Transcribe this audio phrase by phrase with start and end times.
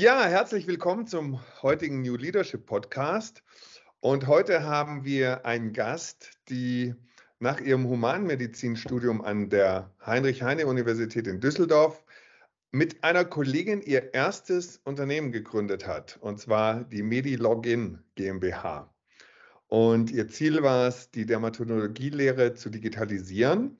[0.00, 3.42] Ja, herzlich willkommen zum heutigen New Leadership Podcast.
[4.00, 6.94] Und heute haben wir einen Gast, die
[7.38, 12.02] nach ihrem Humanmedizinstudium an der Heinrich-Heine-Universität in Düsseldorf
[12.70, 18.90] mit einer Kollegin ihr erstes Unternehmen gegründet hat, und zwar die MediLogin GmbH.
[19.66, 23.76] Und ihr Ziel war es, die Dermatologielehre zu digitalisieren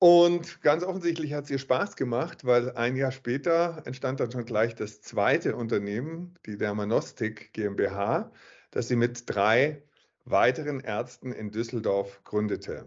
[0.00, 4.46] und ganz offensichtlich hat es ihr Spaß gemacht, weil ein Jahr später entstand dann schon
[4.46, 8.32] gleich das zweite Unternehmen, die Dermanostik GmbH,
[8.70, 9.82] das sie mit drei
[10.24, 12.86] weiteren Ärzten in Düsseldorf gründete.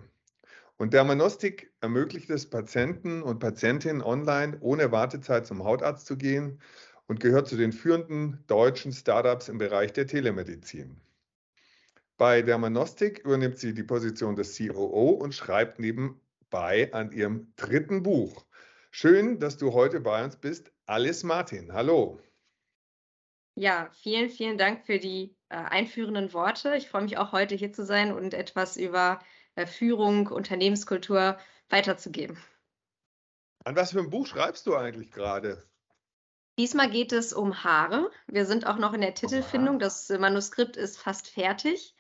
[0.78, 6.60] Und Dermanostik ermöglicht es Patienten und Patientinnen online ohne Wartezeit zum Hautarzt zu gehen
[7.06, 11.00] und gehört zu den führenden deutschen Startups im Bereich der Telemedizin.
[12.18, 16.20] Bei Dermanostik übernimmt sie die Position des COO und schreibt neben
[16.54, 18.46] bei an ihrem dritten Buch.
[18.92, 20.72] Schön, dass du heute bei uns bist.
[20.86, 22.20] Alice Martin, hallo.
[23.56, 26.76] Ja, vielen, vielen Dank für die äh, einführenden Worte.
[26.76, 29.20] Ich freue mich auch heute hier zu sein und etwas über
[29.56, 32.38] äh, Führung, Unternehmenskultur weiterzugeben.
[33.66, 35.64] An was für ein Buch schreibst du eigentlich gerade?
[36.60, 38.12] Diesmal geht es um Haare.
[38.28, 39.80] Wir sind auch noch in der Titelfindung.
[39.80, 41.93] Das Manuskript ist fast fertig.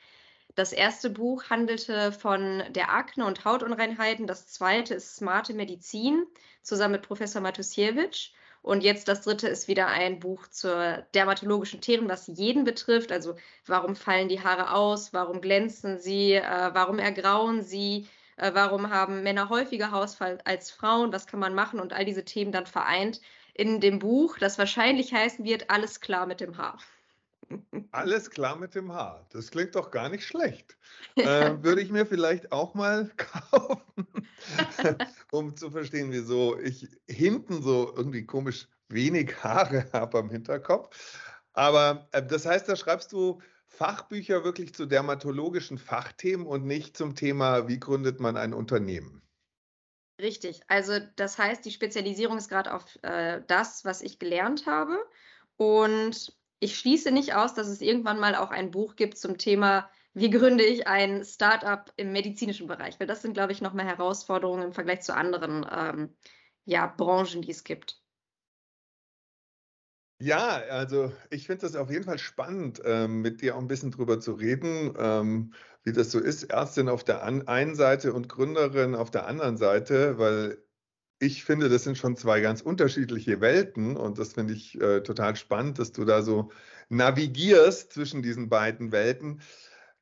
[0.56, 4.28] Das erste Buch handelte von der Akne und Hautunreinheiten.
[4.28, 6.28] Das zweite ist Smarte Medizin
[6.62, 8.32] zusammen mit Professor Matusiewicz.
[8.62, 13.12] Und jetzt das dritte ist wieder ein Buch zur dermatologischen Themen, was jeden betrifft.
[13.12, 15.12] Also warum fallen die Haare aus?
[15.12, 16.34] Warum glänzen sie?
[16.34, 18.08] Äh, warum ergrauen sie?
[18.38, 21.12] Äh, warum haben Männer häufiger Hausfall als Frauen?
[21.12, 21.80] Was kann man machen?
[21.80, 23.22] Und all diese Themen dann vereint
[23.54, 26.80] in dem Buch, das wahrscheinlich heißen wird, alles klar mit dem Haar.
[27.91, 29.25] Alles klar mit dem Haar.
[29.31, 30.77] Das klingt doch gar nicht schlecht.
[31.16, 31.23] Äh,
[31.63, 34.08] würde ich mir vielleicht auch mal kaufen,
[35.31, 41.29] um zu verstehen, wieso ich hinten so irgendwie komisch wenig Haare habe am Hinterkopf.
[41.53, 47.16] Aber äh, das heißt, da schreibst du Fachbücher wirklich zu dermatologischen Fachthemen und nicht zum
[47.16, 49.22] Thema, wie gründet man ein Unternehmen.
[50.22, 50.62] Richtig.
[50.68, 54.97] Also das heißt, die Spezialisierung ist gerade auf äh, das, was ich gelernt habe.
[55.57, 59.90] Und ich schließe nicht aus, dass es irgendwann mal auch ein Buch gibt zum Thema,
[60.13, 63.00] wie gründe ich ein Startup im medizinischen Bereich?
[63.00, 66.16] Weil das sind, glaube ich, noch mehr Herausforderungen im Vergleich zu anderen ähm,
[66.66, 68.01] ja, Branchen, die es gibt.
[70.19, 73.91] Ja, also ich finde das auf jeden Fall spannend, ähm, mit dir auch ein bisschen
[73.91, 75.53] drüber zu reden, ähm,
[75.84, 80.18] wie das so ist, Ärztin auf der einen Seite und Gründerin auf der anderen Seite,
[80.18, 80.63] weil
[81.23, 85.35] ich finde, das sind schon zwei ganz unterschiedliche Welten und das finde ich äh, total
[85.35, 86.51] spannend, dass du da so
[86.89, 89.41] navigierst zwischen diesen beiden Welten.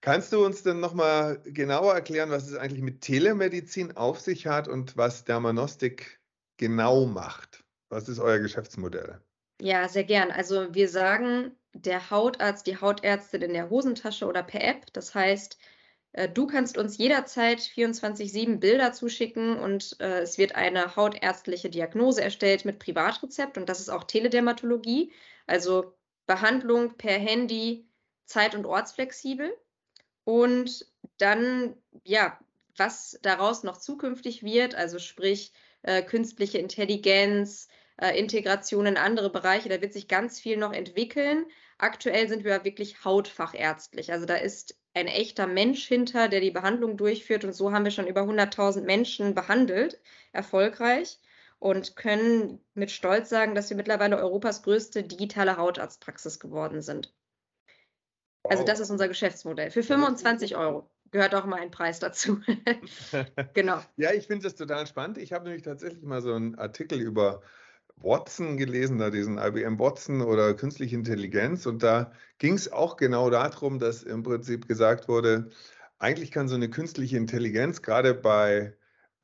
[0.01, 4.67] Kannst du uns denn nochmal genauer erklären, was es eigentlich mit Telemedizin auf sich hat
[4.67, 6.19] und was Dermanostik
[6.57, 7.63] genau macht?
[7.89, 9.21] Was ist euer Geschäftsmodell?
[9.61, 10.31] Ja, sehr gern.
[10.31, 14.91] Also wir sagen, der Hautarzt, die Hautärztin in der Hosentasche oder per App.
[14.93, 15.59] Das heißt,
[16.33, 22.65] du kannst uns jederzeit 24-7 Bilder zuschicken und äh, es wird eine hautärztliche Diagnose erstellt
[22.65, 25.11] mit Privatrezept und das ist auch Teledermatologie,
[25.47, 25.93] also
[26.25, 27.87] Behandlung per Handy,
[28.25, 29.55] zeit- und ortsflexibel.
[30.23, 30.85] Und
[31.17, 32.39] dann, ja,
[32.77, 35.51] was daraus noch zukünftig wird, also sprich
[35.83, 37.67] äh, künstliche Intelligenz,
[37.97, 41.45] äh, Integration in andere Bereiche, da wird sich ganz viel noch entwickeln.
[41.77, 44.11] Aktuell sind wir wirklich hautfachärztlich.
[44.11, 47.45] Also da ist ein echter Mensch hinter, der die Behandlung durchführt.
[47.45, 49.99] Und so haben wir schon über 100.000 Menschen behandelt,
[50.33, 51.19] erfolgreich.
[51.59, 57.13] Und können mit Stolz sagen, dass wir mittlerweile Europas größte digitale Hautarztpraxis geworden sind.
[58.43, 58.51] Also wow.
[58.51, 59.69] Also das ist unser Geschäftsmodell.
[59.69, 62.41] Für 25 Euro gehört auch mal ein Preis dazu.
[63.53, 63.79] genau.
[63.97, 65.19] Ja, ich finde das total spannend.
[65.19, 67.43] Ich habe nämlich tatsächlich mal so einen Artikel über
[68.03, 71.65] Watson gelesen, da diesen IBM Watson oder künstliche Intelligenz.
[71.65, 75.49] Und da ging es auch genau darum, dass im Prinzip gesagt wurde,
[75.99, 78.73] eigentlich kann so eine künstliche Intelligenz gerade bei,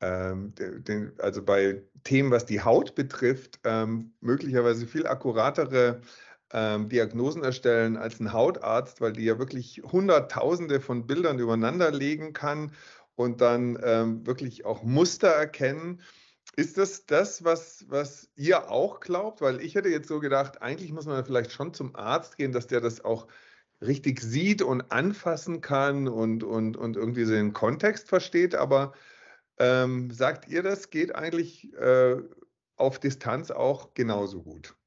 [0.00, 6.00] ähm, den, also bei Themen, was die Haut betrifft, ähm, möglicherweise viel akkuratere
[6.52, 12.32] ähm, Diagnosen erstellen als ein Hautarzt, weil die ja wirklich Hunderttausende von Bildern übereinander legen
[12.32, 12.72] kann
[13.16, 16.00] und dann ähm, wirklich auch Muster erkennen.
[16.56, 19.40] Ist das das, was, was ihr auch glaubt?
[19.40, 22.66] Weil ich hätte jetzt so gedacht, eigentlich muss man vielleicht schon zum Arzt gehen, dass
[22.66, 23.28] der das auch
[23.80, 28.54] richtig sieht und anfassen kann und, und, und irgendwie so den Kontext versteht.
[28.54, 28.92] Aber
[29.58, 32.16] ähm, sagt ihr, das geht eigentlich äh,
[32.76, 34.77] auf Distanz auch genauso gut?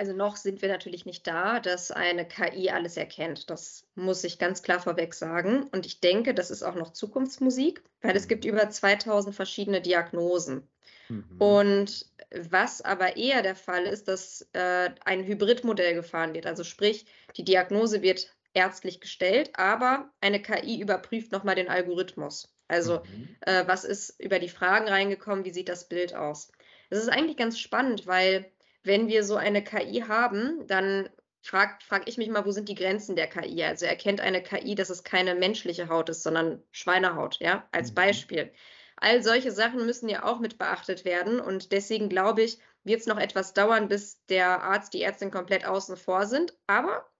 [0.00, 3.50] Also noch sind wir natürlich nicht da, dass eine KI alles erkennt.
[3.50, 5.64] Das muss ich ganz klar vorweg sagen.
[5.72, 10.66] Und ich denke, das ist auch noch Zukunftsmusik, weil es gibt über 2000 verschiedene Diagnosen.
[11.10, 11.36] Mhm.
[11.38, 16.46] Und was aber eher der Fall ist, dass äh, ein Hybridmodell gefahren wird.
[16.46, 17.04] Also sprich,
[17.36, 22.56] die Diagnose wird ärztlich gestellt, aber eine KI überprüft nochmal den Algorithmus.
[22.68, 23.36] Also mhm.
[23.42, 26.50] äh, was ist über die Fragen reingekommen, wie sieht das Bild aus?
[26.88, 28.50] Das ist eigentlich ganz spannend, weil
[28.82, 31.08] wenn wir so eine KI haben, dann
[31.42, 33.64] frage frag ich mich mal, wo sind die Grenzen der KI?
[33.64, 37.94] Also erkennt eine KI, dass es keine menschliche Haut ist, sondern Schweinehaut, ja, als mhm.
[37.94, 38.52] Beispiel.
[38.96, 43.06] All solche Sachen müssen ja auch mit beachtet werden und deswegen glaube ich, wird es
[43.06, 46.54] noch etwas dauern, bis der Arzt, die Ärztin komplett außen vor sind.
[46.66, 47.10] Aber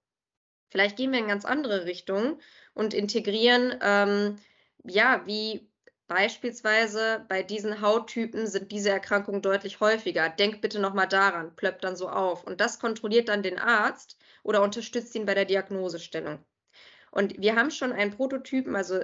[0.70, 2.40] vielleicht gehen wir in ganz andere Richtungen
[2.74, 4.36] und integrieren, ähm,
[4.84, 5.69] ja, wie
[6.10, 10.28] Beispielsweise bei diesen Hauttypen sind diese Erkrankungen deutlich häufiger.
[10.28, 12.42] Denk bitte nochmal daran, plöppt dann so auf.
[12.42, 16.44] Und das kontrolliert dann den Arzt oder unterstützt ihn bei der Diagnosestellung.
[17.12, 18.98] Und wir haben schon einen Prototypen, also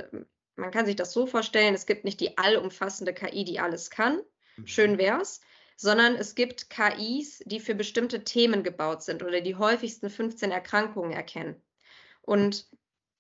[0.56, 4.20] man kann sich das so vorstellen, es gibt nicht die allumfassende KI, die alles kann,
[4.56, 4.66] mhm.
[4.66, 5.40] schön wär's,
[5.76, 11.12] sondern es gibt KIs, die für bestimmte Themen gebaut sind oder die häufigsten 15 Erkrankungen
[11.12, 11.62] erkennen.
[12.22, 12.68] Und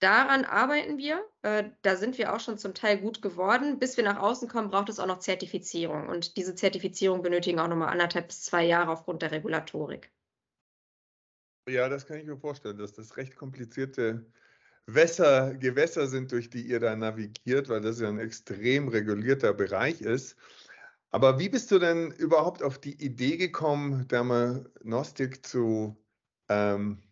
[0.00, 1.24] daran arbeiten wir.
[1.42, 3.78] Äh, da sind wir auch schon zum Teil gut geworden.
[3.78, 6.08] Bis wir nach außen kommen, braucht es auch noch Zertifizierung.
[6.08, 10.10] Und diese Zertifizierung benötigen auch nochmal anderthalb bis zwei Jahre aufgrund der Regulatorik.
[11.68, 14.24] Ja, das kann ich mir vorstellen, dass das recht komplizierte
[14.86, 20.00] Wässer, Gewässer sind, durch die ihr da navigiert, weil das ja ein extrem regulierter Bereich
[20.00, 20.36] ist.
[21.10, 25.96] Aber wie bist du denn überhaupt auf die Idee gekommen, Dermanostik zu
[26.48, 27.02] ähm,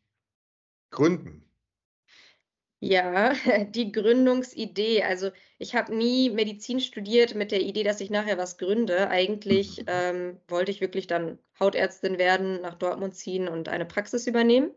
[0.91, 1.44] gründen?
[2.85, 3.33] Ja,
[3.71, 5.03] die Gründungsidee.
[5.05, 9.09] Also ich habe nie Medizin studiert mit der Idee, dass ich nachher was gründe.
[9.09, 14.71] Eigentlich ähm, wollte ich wirklich dann Hautärztin werden, nach Dortmund ziehen und eine Praxis übernehmen.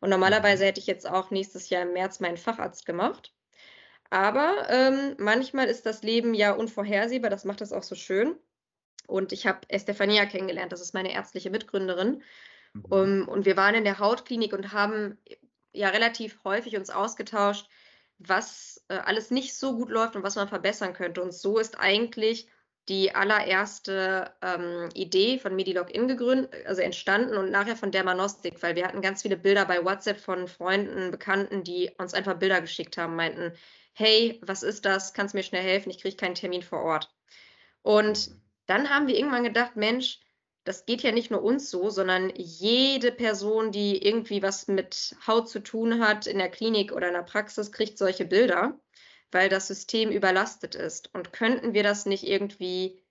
[0.00, 0.66] Und normalerweise mhm.
[0.66, 3.32] hätte ich jetzt auch nächstes Jahr im März meinen Facharzt gemacht.
[4.10, 8.36] Aber ähm, manchmal ist das Leben ja unvorhersehbar, das macht es auch so schön.
[9.06, 12.22] Und ich habe Estefania kennengelernt, das ist meine ärztliche Mitgründerin.
[12.74, 12.84] Mhm.
[12.90, 15.18] Um, und wir waren in der Hautklinik und haben
[15.74, 17.68] ja relativ häufig uns ausgetauscht,
[18.18, 21.22] was äh, alles nicht so gut läuft und was man verbessern könnte.
[21.22, 22.48] Und so ist eigentlich
[22.88, 28.86] die allererste ähm, Idee von MediLogin gegründet, also entstanden und nachher von Dermanostik, weil wir
[28.86, 33.16] hatten ganz viele Bilder bei WhatsApp von Freunden, Bekannten, die uns einfach Bilder geschickt haben,
[33.16, 33.52] meinten,
[33.94, 35.14] hey, was ist das?
[35.14, 35.90] Kannst du mir schnell helfen?
[35.90, 37.10] Ich kriege keinen Termin vor Ort.
[37.82, 38.40] Und mhm.
[38.66, 40.20] dann haben wir irgendwann gedacht, Mensch,
[40.64, 45.48] das geht ja nicht nur uns so, sondern jede Person, die irgendwie was mit Haut
[45.48, 48.78] zu tun hat in der Klinik oder in der Praxis, kriegt solche Bilder,
[49.30, 51.14] weil das System überlastet ist.
[51.14, 53.02] Und könnten wir das nicht irgendwie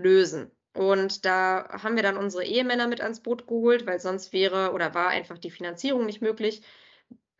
[0.00, 0.50] lösen?
[0.74, 4.94] Und da haben wir dann unsere Ehemänner mit ans Boot geholt, weil sonst wäre oder
[4.94, 6.62] war einfach die Finanzierung nicht möglich.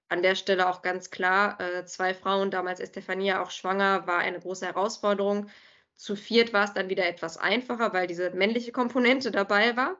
[0.08, 4.38] An der Stelle auch ganz klar, äh, zwei Frauen, damals Estefania auch schwanger, war eine
[4.38, 5.48] große Herausforderung.
[5.96, 9.96] Zu viert war es dann wieder etwas einfacher, weil diese männliche Komponente dabei war.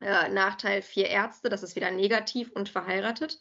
[0.00, 3.38] Äh, Nachteil vier Ärzte, das ist wieder negativ und verheiratet.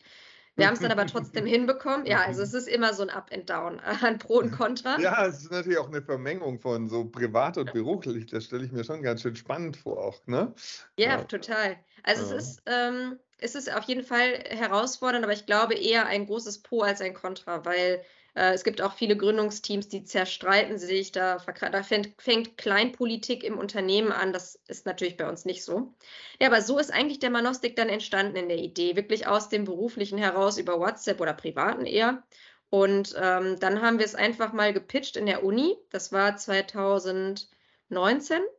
[0.56, 2.06] Wir haben es dann aber trotzdem hinbekommen.
[2.06, 5.00] Ja, also es ist immer so ein Up and Down an Pro und Contra.
[5.00, 8.28] Ja, es ist natürlich auch eine Vermengung von so privat und beruflich.
[8.28, 10.54] Das stelle ich mir schon ganz schön spannend vor auch, ne?
[10.98, 11.24] Ja, ja.
[11.24, 11.78] total.
[12.04, 12.36] Also ja.
[12.36, 16.62] es ist, ähm, es ist auf jeden Fall herausfordernd, aber ich glaube eher ein großes
[16.62, 21.12] Pro als ein Contra, weil äh, es gibt auch viele Gründungsteams, die zerstreiten sich.
[21.12, 24.32] Da, da fängt, fängt, Kleinpolitik im Unternehmen an.
[24.32, 25.94] Das ist natürlich bei uns nicht so.
[26.40, 28.96] Ja, aber so ist eigentlich der Manostik dann entstanden in der Idee.
[28.96, 32.24] Wirklich aus dem Beruflichen heraus über WhatsApp oder Privaten eher.
[32.70, 35.76] Und ähm, dann haben wir es einfach mal gepitcht in der Uni.
[35.90, 37.48] Das war 2019.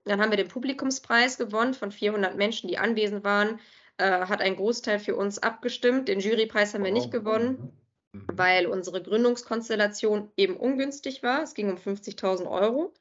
[0.04, 3.58] Dann haben wir den Publikumspreis gewonnen von 400 Menschen, die anwesend waren.
[3.96, 6.08] Äh, hat ein Großteil für uns abgestimmt.
[6.08, 7.72] Den Jurypreis haben wir nicht gewonnen.
[8.12, 8.26] Mhm.
[8.34, 11.42] weil unsere Gründungskonstellation eben ungünstig war.
[11.42, 12.92] Es ging um 50.000 Euro.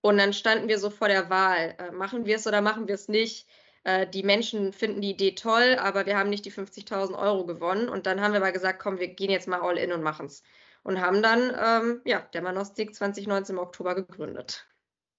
[0.00, 2.94] Und dann standen wir so vor der Wahl, äh, machen wir es oder machen wir
[2.94, 3.46] es nicht.
[3.84, 7.88] Äh, die Menschen finden die Idee toll, aber wir haben nicht die 50.000 Euro gewonnen.
[7.88, 10.26] Und dann haben wir aber gesagt, komm, wir gehen jetzt mal all in und machen
[10.26, 10.42] es.
[10.82, 14.66] Und haben dann, ähm, ja, der Manostik 2019 im Oktober gegründet.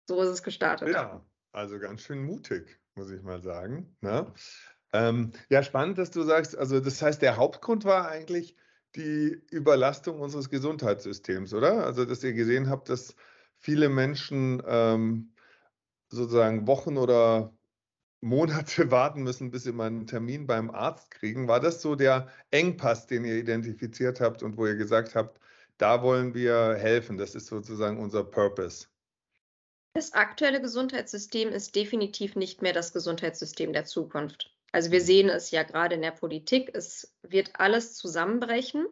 [0.07, 0.89] So ist es gestartet.
[0.89, 3.95] Ja, also ganz schön mutig, muss ich mal sagen.
[4.01, 4.33] Ne?
[4.91, 8.55] Ähm, ja, spannend, dass du sagst, also das heißt, der Hauptgrund war eigentlich,
[8.95, 11.85] die Überlastung unseres Gesundheitssystems, oder?
[11.85, 13.15] Also, dass ihr gesehen habt, dass
[13.57, 15.33] viele Menschen ähm,
[16.09, 17.53] sozusagen Wochen oder
[18.21, 21.47] Monate warten müssen, bis sie mal einen Termin beim Arzt kriegen.
[21.47, 25.39] War das so der Engpass, den ihr identifiziert habt und wo ihr gesagt habt,
[25.77, 27.17] da wollen wir helfen?
[27.17, 28.87] Das ist sozusagen unser Purpose.
[29.93, 34.55] Das aktuelle Gesundheitssystem ist definitiv nicht mehr das Gesundheitssystem der Zukunft.
[34.71, 38.85] Also wir sehen es ja gerade in der Politik, es wird alles zusammenbrechen.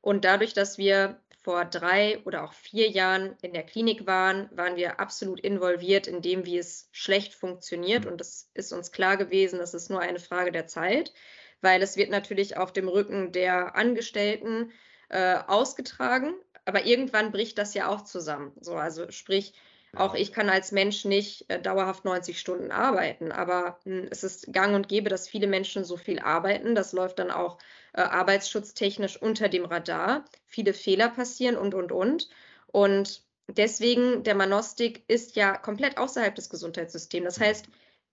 [0.00, 4.74] Und dadurch, dass wir vor drei oder auch vier Jahren in der Klinik waren, waren
[4.74, 8.04] wir absolut involviert in dem, wie es schlecht funktioniert.
[8.04, 11.12] Und es ist uns klar gewesen, das ist nur eine Frage der Zeit,
[11.60, 14.72] weil es wird natürlich auf dem Rücken der Angestellten
[15.08, 16.34] äh, ausgetragen.
[16.64, 18.52] Aber irgendwann bricht das ja auch zusammen.
[18.60, 19.54] So, also sprich,
[19.98, 24.24] auch ich kann als Mensch nicht äh, dauerhaft 90 Stunden arbeiten, aber mh, hm, es
[24.24, 26.74] ist gang und gäbe, dass viele Menschen so viel arbeiten.
[26.74, 27.58] Das läuft dann auch
[27.92, 30.24] äh, arbeitsschutztechnisch unter dem Radar.
[30.46, 32.28] Viele Fehler passieren und, und, und.
[32.66, 37.24] Und deswegen, der Manostik ist ja komplett außerhalb des Gesundheitssystems.
[37.24, 37.66] Das heißt,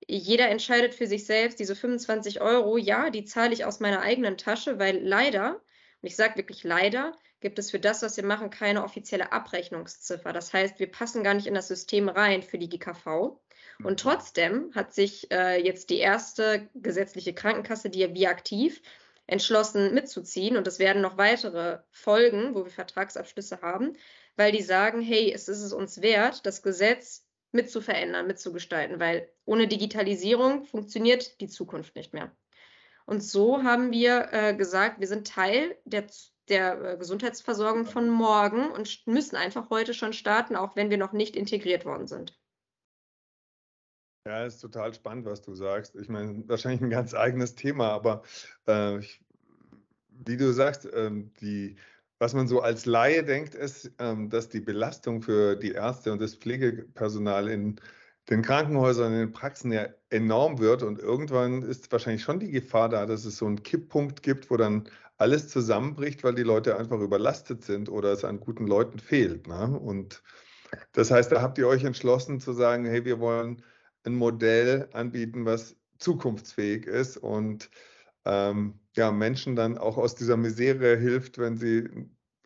[0.08, 4.38] jeder entscheidet für sich selbst, diese 25 Euro, ja, die zahle ich aus meiner eigenen
[4.38, 5.56] Tasche, weil leider,
[6.02, 7.14] und ich sage wirklich leider,
[7.44, 10.34] gibt es für das, was wir machen, keine offizielle Abrechnungsziffer.
[10.34, 13.38] Das heißt, wir passen gar nicht in das System rein für die GKV.
[13.80, 13.98] Und mhm.
[13.98, 18.82] trotzdem hat sich äh, jetzt die erste gesetzliche Krankenkasse, die ja wie aktiv,
[19.28, 20.58] entschlossen mitzuziehen.
[20.58, 23.94] Und es werden noch weitere Folgen, wo wir Vertragsabschlüsse haben,
[24.36, 29.68] weil die sagen, hey, es ist es uns wert, das Gesetz mitzuverändern, mitzugestalten, weil ohne
[29.68, 32.32] Digitalisierung funktioniert die Zukunft nicht mehr.
[33.06, 36.08] Und so haben wir äh, gesagt, wir sind Teil der
[36.50, 41.14] der äh, Gesundheitsversorgung von morgen und müssen einfach heute schon starten, auch wenn wir noch
[41.14, 42.38] nicht integriert worden sind.
[44.26, 45.96] Ja, ist total spannend, was du sagst.
[45.96, 48.24] Ich meine, wahrscheinlich ein ganz eigenes Thema, aber
[48.68, 49.22] äh, ich,
[50.10, 51.76] wie du sagst, ähm, die,
[52.20, 56.22] was man so als Laie denkt, ist, ähm, dass die Belastung für die Ärzte und
[56.22, 57.82] das Pflegepersonal in
[58.30, 62.88] den Krankenhäusern, in den Praxen ja enorm wird und irgendwann ist wahrscheinlich schon die Gefahr
[62.88, 64.90] da, dass es so einen Kipppunkt gibt, wo dann
[65.24, 69.48] alles zusammenbricht, weil die Leute einfach überlastet sind oder es an guten Leuten fehlt.
[69.48, 69.80] Ne?
[69.80, 70.22] Und
[70.92, 73.64] das heißt, da habt ihr euch entschlossen zu sagen, hey, wir wollen
[74.04, 77.70] ein Modell anbieten, was zukunftsfähig ist und
[78.26, 81.88] ähm, ja, Menschen dann auch aus dieser Misere hilft, wenn sie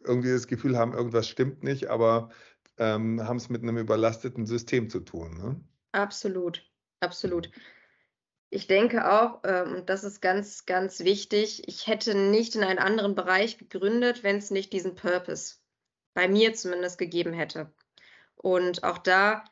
[0.04, 2.30] irgendwie das Gefühl haben, irgendwas stimmt nicht, aber
[2.78, 5.36] ähm, haben es mit einem überlasteten System zu tun.
[5.36, 5.60] Ne?
[5.94, 6.64] Absolut,
[7.00, 7.50] absolut.
[8.50, 12.80] Ich denke auch, ähm, und das ist ganz, ganz wichtig, ich hätte nicht in einen
[12.80, 15.56] anderen Bereich gegründet, wenn es nicht diesen Purpose
[16.14, 17.74] bei mir zumindest gegeben hätte.
[18.36, 19.44] Und auch da,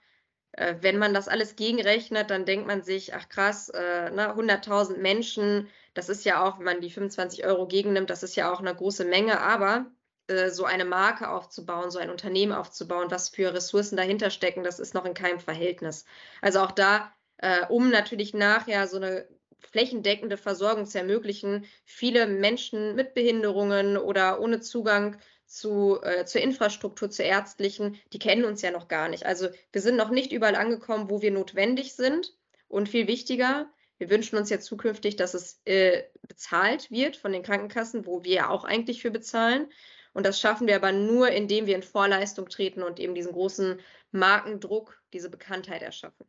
[0.54, 4.98] äh, wenn man das alles gegenrechnet, dann denkt man sich, ach krass, äh, ne, 100.000
[4.98, 8.62] Menschen, das ist ja auch, wenn man die 25 Euro gegennimmt, das ist ja auch
[8.62, 9.88] eine große Menge, aber
[10.28, 14.80] äh, so eine Marke aufzubauen, so ein Unternehmen aufzubauen, was für Ressourcen dahinter stecken, das
[14.80, 16.06] ist noch in keinem Verhältnis.
[16.42, 19.28] Also auch da äh, um natürlich nachher so eine
[19.72, 21.66] flächendeckende Versorgung zu ermöglichen.
[21.84, 28.46] Viele Menschen mit Behinderungen oder ohne Zugang zu, äh, zur Infrastruktur, zur ärztlichen, die kennen
[28.46, 29.26] uns ja noch gar nicht.
[29.26, 32.34] Also wir sind noch nicht überall angekommen, wo wir notwendig sind.
[32.68, 37.44] Und viel wichtiger, wir wünschen uns ja zukünftig, dass es äh, bezahlt wird von den
[37.44, 39.72] Krankenkassen, wo wir ja auch eigentlich für bezahlen.
[40.14, 43.80] Und das schaffen wir aber nur, indem wir in Vorleistung treten und eben diesen großen
[44.12, 46.26] Markendruck, diese Bekanntheit erschaffen.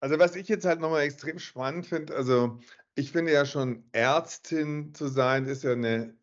[0.00, 2.58] Also was ich jetzt halt nochmal extrem spannend finde, also
[2.94, 6.16] ich finde ja schon Ärztin zu sein, ist ja eine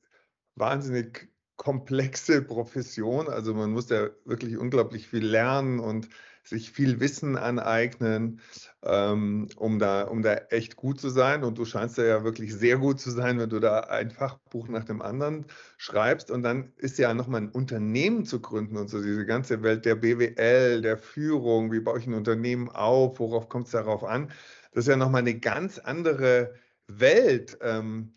[0.56, 3.28] wahnsinnig komplexe Profession.
[3.28, 6.10] Also man muss ja wirklich unglaublich viel lernen und
[6.48, 8.42] sich viel Wissen aneignen,
[8.84, 11.44] ähm, um, da, um da echt gut zu sein.
[11.44, 14.86] Und du scheinst ja wirklich sehr gut zu sein, wenn du da ein Fachbuch nach
[14.86, 15.46] dem anderen
[15.78, 16.32] schreibst.
[16.32, 19.96] Und dann ist ja nochmal ein Unternehmen zu gründen und so diese ganze Welt der
[19.96, 24.32] BWL, der Führung, wie baue ich ein Unternehmen auf, worauf kommt es darauf an?
[24.72, 26.54] Das ist ja nochmal eine ganz andere
[26.88, 27.58] Welt.
[27.62, 28.14] Ähm,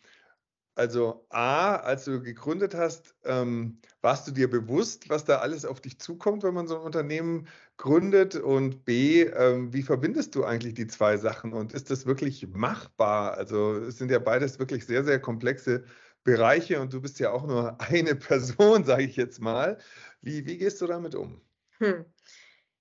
[0.81, 5.81] also A, als du gegründet hast, ähm, warst du dir bewusst, was da alles auf
[5.81, 7.49] dich zukommt, wenn man so ein Unternehmen
[7.81, 8.37] gründet?
[8.37, 11.53] Und B, ähm, wie verbindest du eigentlich die zwei Sachen?
[11.53, 13.35] Und ist das wirklich machbar?
[13.35, 15.85] Also es sind ja beides wirklich sehr, sehr komplexe
[16.23, 19.79] Bereiche und du bist ja auch nur eine Person, sage ich jetzt mal.
[20.21, 21.41] Wie, wie gehst du damit um?
[21.79, 22.05] Hm.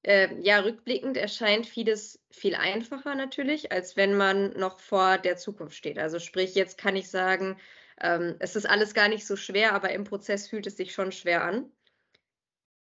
[0.03, 5.75] Äh, ja, rückblickend erscheint vieles viel einfacher natürlich, als wenn man noch vor der Zukunft
[5.75, 5.97] steht.
[5.97, 7.57] Also sprich, jetzt kann ich sagen,
[8.01, 11.11] ähm, es ist alles gar nicht so schwer, aber im Prozess fühlt es sich schon
[11.11, 11.71] schwer an.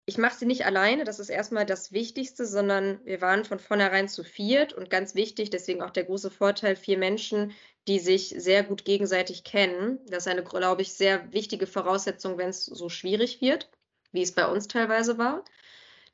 [0.09, 4.09] Ich mache sie nicht alleine, das ist erstmal das Wichtigste, sondern wir waren von vornherein
[4.09, 7.51] zu viert und ganz wichtig, deswegen auch der große Vorteil, vier Menschen,
[7.87, 9.99] die sich sehr gut gegenseitig kennen.
[10.07, 13.69] Das ist eine, glaube ich, sehr wichtige Voraussetzung, wenn es so schwierig wird,
[14.11, 15.45] wie es bei uns teilweise war.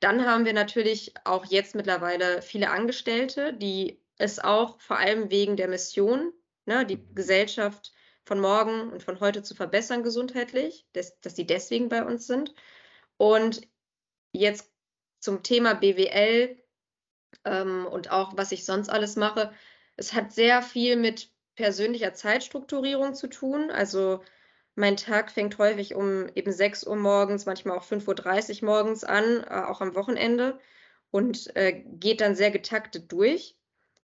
[0.02, 5.56] Dann haben wir natürlich auch jetzt mittlerweile viele Angestellte, die es auch vor allem wegen
[5.56, 6.34] der Mission,
[6.66, 7.94] ne, die Gesellschaft
[8.26, 12.54] von morgen und von heute zu verbessern gesundheitlich, dass, dass die deswegen bei uns sind.
[13.16, 13.62] Und
[14.40, 14.72] jetzt
[15.20, 16.58] zum Thema BWL
[17.46, 19.54] ähm, und auch was ich sonst alles mache.
[19.96, 23.72] Es hat sehr viel mit persönlicher Zeitstrukturierung zu tun.
[23.72, 24.22] Also
[24.76, 29.44] mein Tag fängt häufig um eben 6 Uhr morgens, manchmal auch 5.30 Uhr morgens an,
[29.44, 30.60] äh, auch am Wochenende
[31.12, 33.58] und äh, geht dann sehr getaktet durch.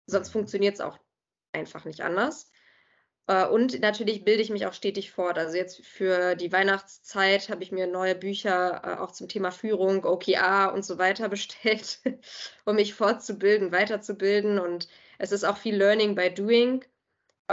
[0.06, 0.98] Sonst funktioniert es auch
[1.52, 2.50] einfach nicht anders.
[3.30, 5.38] Äh, und natürlich bilde ich mich auch stetig fort.
[5.38, 10.04] Also jetzt für die Weihnachtszeit habe ich mir neue Bücher äh, auch zum Thema Führung,
[10.04, 12.00] OKR und so weiter bestellt,
[12.64, 14.58] um mich fortzubilden, weiterzubilden.
[14.58, 16.84] Und es ist auch viel Learning by Doing.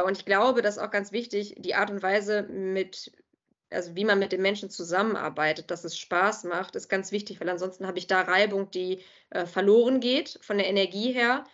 [0.03, 3.11] Und ich glaube, das ist auch ganz wichtig, die Art und Weise, mit,
[3.71, 7.49] also wie man mit den Menschen zusammenarbeitet, dass es Spaß macht, ist ganz wichtig, weil
[7.49, 11.49] ansonsten habe ich da Reibung, die äh, verloren geht von der Energie her äh,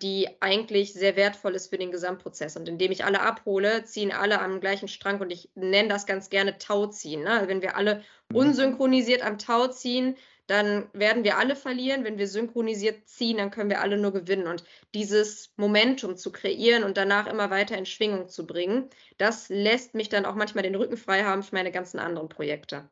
[0.00, 2.56] die eigentlich sehr wertvoll ist für den Gesamtprozess.
[2.56, 6.30] Und indem ich alle abhole, ziehen alle am gleichen Strang und ich nenne das ganz
[6.30, 7.22] gerne Tauziehen.
[7.22, 7.30] Ne?
[7.30, 8.36] Also wenn wir alle mhm.
[8.36, 12.04] unsynchronisiert am Tau ziehen, dann werden wir alle verlieren.
[12.04, 14.46] Wenn wir synchronisiert ziehen, dann können wir alle nur gewinnen.
[14.46, 14.64] Und
[14.94, 20.08] dieses Momentum zu kreieren und danach immer weiter in Schwingung zu bringen, das lässt mich
[20.08, 22.90] dann auch manchmal den Rücken frei haben für meine ganzen anderen Projekte.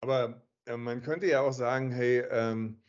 [0.00, 2.80] Aber äh, man könnte ja auch sagen, hey, ähm,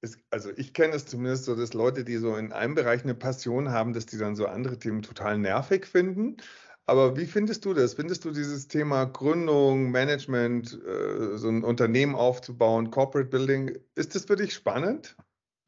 [0.00, 3.14] es, also ich kenne es zumindest so, dass Leute, die so in einem Bereich eine
[3.14, 6.36] Passion haben, dass die dann so andere Themen total nervig finden.
[6.84, 7.94] Aber wie findest du das?
[7.94, 14.26] Findest du dieses Thema Gründung, Management, äh, so ein Unternehmen aufzubauen, Corporate Building, ist das
[14.26, 15.16] für dich spannend?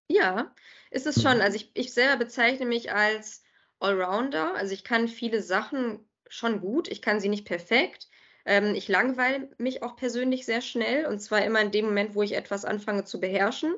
[0.09, 0.55] Ja,
[0.91, 1.41] ist es schon.
[1.41, 3.43] Also ich, ich selber bezeichne mich als
[3.81, 4.55] Allrounder.
[4.55, 8.09] Also ich kann viele Sachen schon gut, ich kann sie nicht perfekt.
[8.45, 12.23] Ähm, ich langweile mich auch persönlich sehr schnell und zwar immer in dem Moment, wo
[12.23, 13.75] ich etwas anfange zu beherrschen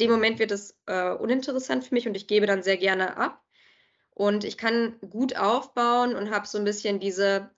[0.00, 3.42] dem Moment wird es äh, uninteressant für mich und ich gebe dann sehr gerne ab.
[4.10, 7.50] Und ich kann gut aufbauen und habe so ein bisschen diese,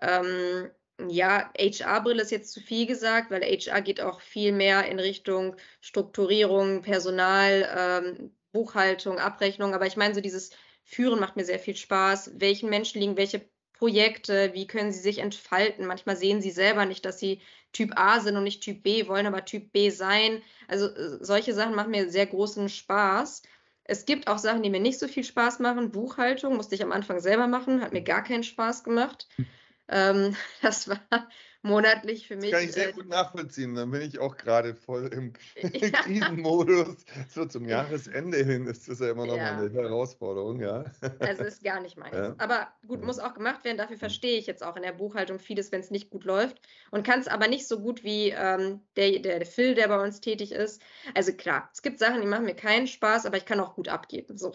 [0.00, 0.70] ähm,
[1.08, 5.56] ja, HR-Brille ist jetzt zu viel gesagt, weil HR geht auch viel mehr in Richtung
[5.80, 9.74] Strukturierung, Personal, ähm, Buchhaltung, Abrechnung.
[9.74, 10.50] Aber ich meine, so dieses
[10.84, 12.32] Führen macht mir sehr viel Spaß.
[12.36, 15.86] Welchen Menschen liegen welche Projekte, wie können sie sich entfalten.
[15.86, 17.40] Manchmal sehen sie selber nicht, dass sie
[17.72, 20.42] Typ A sind und nicht Typ B, wollen aber Typ B sein.
[20.66, 23.42] Also äh, solche Sachen machen mir sehr großen Spaß.
[23.84, 25.90] Es gibt auch Sachen, die mir nicht so viel Spaß machen.
[25.90, 29.28] Buchhaltung musste ich am Anfang selber machen, hat mir gar keinen Spaß gemacht.
[29.36, 29.46] Hm.
[29.88, 31.00] Ähm, das war
[31.62, 32.50] monatlich für mich.
[32.50, 33.74] Das kann ich sehr äh, gut nachvollziehen.
[33.74, 35.32] Dann bin ich auch gerade voll im
[35.72, 35.90] ja.
[36.02, 37.04] Krisenmodus.
[37.28, 39.58] So zum Jahresende hin ist das ja immer noch ja.
[39.58, 40.84] eine Herausforderung, ja.
[41.18, 42.08] Also ist gar nicht meins.
[42.18, 42.34] Ja.
[42.38, 43.76] Aber gut, muss auch gemacht werden.
[43.76, 46.58] Dafür verstehe ich jetzt auch in der Buchhaltung vieles, wenn es nicht gut läuft.
[46.90, 50.02] Und kann es aber nicht so gut wie ähm, der, der, der Phil, der bei
[50.02, 50.82] uns tätig ist.
[51.14, 53.88] Also klar, es gibt Sachen, die machen mir keinen Spaß, aber ich kann auch gut
[53.88, 54.36] abgeben.
[54.36, 54.52] So.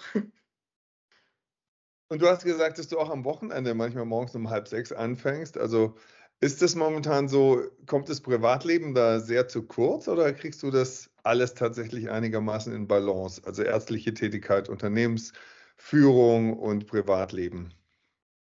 [2.09, 5.57] Und du hast gesagt, dass du auch am Wochenende manchmal morgens um halb sechs anfängst.
[5.57, 5.95] Also
[6.43, 11.09] ist das momentan so, kommt das Privatleben da sehr zu kurz oder kriegst du das
[11.23, 13.41] alles tatsächlich einigermaßen in Balance?
[13.45, 17.73] Also ärztliche Tätigkeit, Unternehmensführung und Privatleben?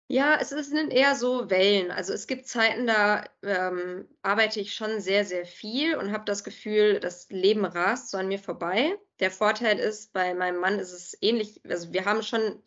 [0.09, 1.91] Ja, es sind eher so Wellen.
[1.91, 6.43] Also es gibt Zeiten, da ähm, arbeite ich schon sehr, sehr viel und habe das
[6.43, 8.97] Gefühl, das Leben rast so an mir vorbei.
[9.21, 12.61] Der Vorteil ist, bei meinem Mann ist es ähnlich, also wir haben schon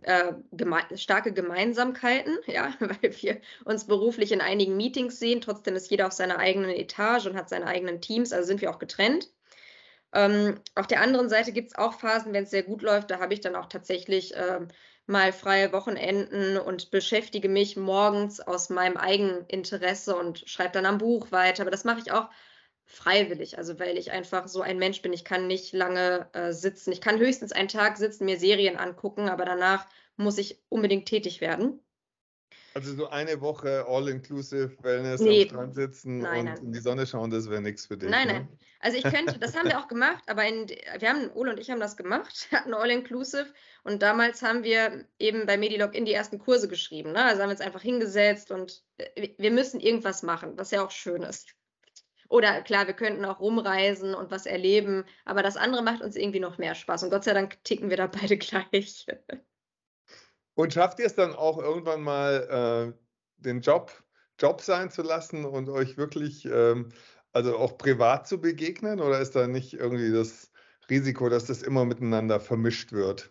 [0.00, 5.40] äh, geme starke Gemeinsamkeiten, ja, weil wir uns beruflich in einigen Meetings sehen.
[5.40, 8.70] Trotzdem ist jeder auf seiner eigenen Etage und hat seine eigenen Teams, also sind wir
[8.70, 9.30] auch getrennt.
[10.14, 13.18] Ähm, auf der anderen Seite gibt es auch Phasen, wenn es sehr gut läuft, da
[13.18, 14.60] habe ich dann auch tatsächlich äh,
[15.06, 20.98] mal freie Wochenenden und beschäftige mich morgens aus meinem eigenen Interesse und schreibe dann am
[20.98, 21.62] Buch weiter.
[21.62, 22.28] Aber das mache ich auch
[22.84, 25.12] freiwillig, also weil ich einfach so ein Mensch bin.
[25.12, 26.92] Ich kann nicht lange äh, sitzen.
[26.92, 31.40] Ich kann höchstens einen Tag sitzen, mir Serien angucken, aber danach muss ich unbedingt tätig
[31.40, 31.80] werden.
[32.74, 35.42] Also so eine Woche All-Inclusive Wellness nee.
[35.42, 36.64] am Strand sitzen nein, und nein.
[36.64, 38.08] in die Sonne schauen, das wäre nichts für dich.
[38.08, 38.32] Nein, ne?
[38.32, 38.48] nein.
[38.80, 41.70] Also ich könnte, das haben wir auch gemacht, aber in, wir haben, Ole und ich
[41.70, 43.52] haben das gemacht, hatten All-Inclusive
[43.84, 47.12] und damals haben wir eben bei Medilog in die ersten Kurse geschrieben.
[47.12, 47.22] Ne?
[47.22, 50.90] Also haben wir uns einfach hingesetzt und äh, wir müssen irgendwas machen, was ja auch
[50.90, 51.54] schön ist.
[52.32, 56.40] Oder klar, wir könnten auch rumreisen und was erleben, aber das andere macht uns irgendwie
[56.40, 57.02] noch mehr Spaß.
[57.02, 59.06] Und Gott sei Dank ticken wir da beide gleich.
[60.54, 63.02] Und schafft ihr es dann auch irgendwann mal, äh,
[63.36, 63.92] den Job
[64.40, 66.88] Job sein zu lassen und euch wirklich, ähm,
[67.32, 69.02] also auch privat zu begegnen?
[69.02, 70.50] Oder ist da nicht irgendwie das
[70.88, 73.30] Risiko, dass das immer miteinander vermischt wird?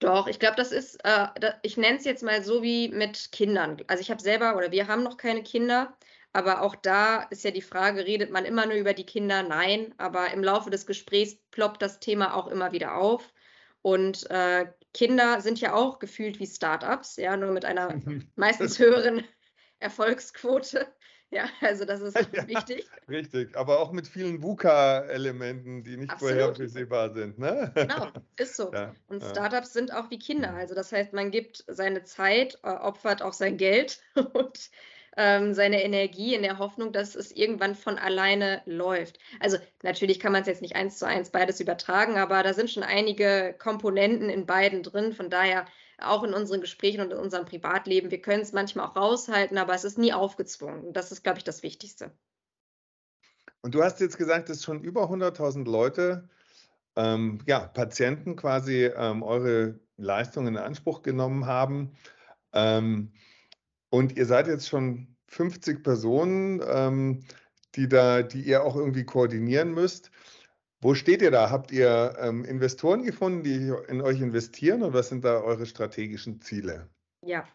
[0.00, 1.28] Doch, ich glaube, das ist, äh,
[1.62, 3.76] ich nenne es jetzt mal so wie mit Kindern.
[3.86, 5.96] Also ich habe selber oder wir haben noch keine Kinder,
[6.32, 9.42] aber auch da ist ja die Frage, redet man immer nur über die Kinder?
[9.42, 13.32] Nein, aber im Laufe des Gesprächs ploppt das Thema auch immer wieder auf.
[13.82, 18.00] Und äh, Kinder sind ja auch gefühlt wie Startups, ja, nur mit einer
[18.36, 19.24] meistens höheren
[19.78, 20.86] Erfolgsquote.
[21.32, 22.86] Ja, also das ist ja, wichtig.
[23.08, 26.56] Richtig, aber auch mit vielen VUCA-Elementen, die nicht Absolut.
[26.56, 27.38] vorhersehbar sind.
[27.38, 27.72] Ne?
[27.74, 28.70] Genau, ist so.
[28.74, 30.54] Ja, und Startups sind auch wie Kinder.
[30.54, 34.02] Also das heißt, man gibt seine Zeit, äh, opfert auch sein Geld
[34.34, 34.70] und
[35.16, 39.18] ähm, seine Energie in der Hoffnung, dass es irgendwann von alleine läuft.
[39.40, 42.70] Also natürlich kann man es jetzt nicht eins zu eins beides übertragen, aber da sind
[42.70, 45.12] schon einige Komponenten in beiden drin.
[45.12, 45.66] Von daher
[45.98, 49.74] auch in unseren Gesprächen und in unserem Privatleben, wir können es manchmal auch raushalten, aber
[49.74, 50.92] es ist nie aufgezwungen.
[50.92, 52.10] Das ist, glaube ich, das Wichtigste.
[53.60, 56.28] Und du hast jetzt gesagt, dass schon über 100.000 Leute,
[56.96, 61.96] ähm, ja, Patienten quasi ähm, eure Leistungen in Anspruch genommen haben.
[62.52, 63.12] Ähm,
[63.92, 67.24] und ihr seid jetzt schon 50 Personen, ähm,
[67.74, 70.10] die, da, die ihr auch irgendwie koordinieren müsst.
[70.80, 71.50] Wo steht ihr da?
[71.50, 76.40] Habt ihr ähm, Investoren gefunden, die in euch investieren und was sind da eure strategischen
[76.40, 76.88] Ziele?
[77.20, 77.46] Ja,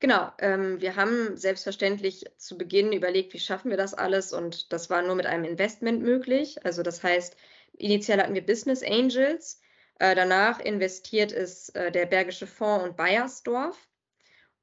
[0.00, 0.32] genau.
[0.40, 5.02] Ähm, wir haben selbstverständlich zu Beginn überlegt, wie schaffen wir das alles und das war
[5.02, 6.64] nur mit einem Investment möglich.
[6.66, 7.36] Also das heißt,
[7.74, 9.60] initial hatten wir Business Angels,
[10.00, 13.88] äh, danach investiert ist äh, der Bergische Fonds und Bayersdorf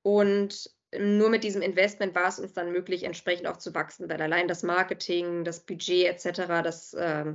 [0.01, 4.21] und nur mit diesem Investment war es uns dann möglich, entsprechend auch zu wachsen, weil
[4.21, 7.25] allein das Marketing, das Budget etc., das äh,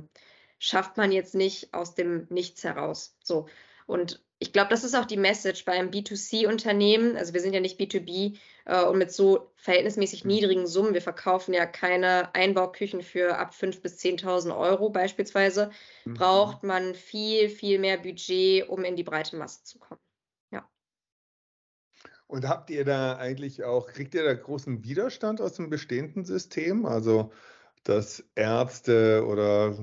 [0.59, 3.15] schafft man jetzt nicht aus dem Nichts heraus.
[3.23, 3.47] So.
[3.87, 7.15] Und ich glaube, das ist auch die Message beim B2C-Unternehmen.
[7.15, 10.31] Also wir sind ja nicht B2B äh, und mit so verhältnismäßig mhm.
[10.31, 10.95] niedrigen Summen.
[10.95, 15.69] Wir verkaufen ja keine Einbauküchen für ab 5.000 bis 10.000 Euro beispielsweise.
[16.05, 16.15] Mhm.
[16.15, 20.01] Braucht man viel, viel mehr Budget, um in die breite Masse zu kommen.
[22.31, 26.85] Und habt ihr da eigentlich auch, kriegt ihr da großen Widerstand aus dem bestehenden System?
[26.85, 27.33] Also,
[27.83, 29.75] dass Ärzte oder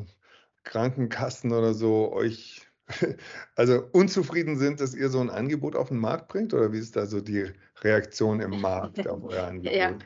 [0.64, 2.66] Krankenkassen oder so euch
[3.54, 6.54] also unzufrieden sind, dass ihr so ein Angebot auf den Markt bringt?
[6.54, 9.76] Oder wie ist da so die Reaktion im Markt auf euer Angebot?
[9.76, 9.98] Ja,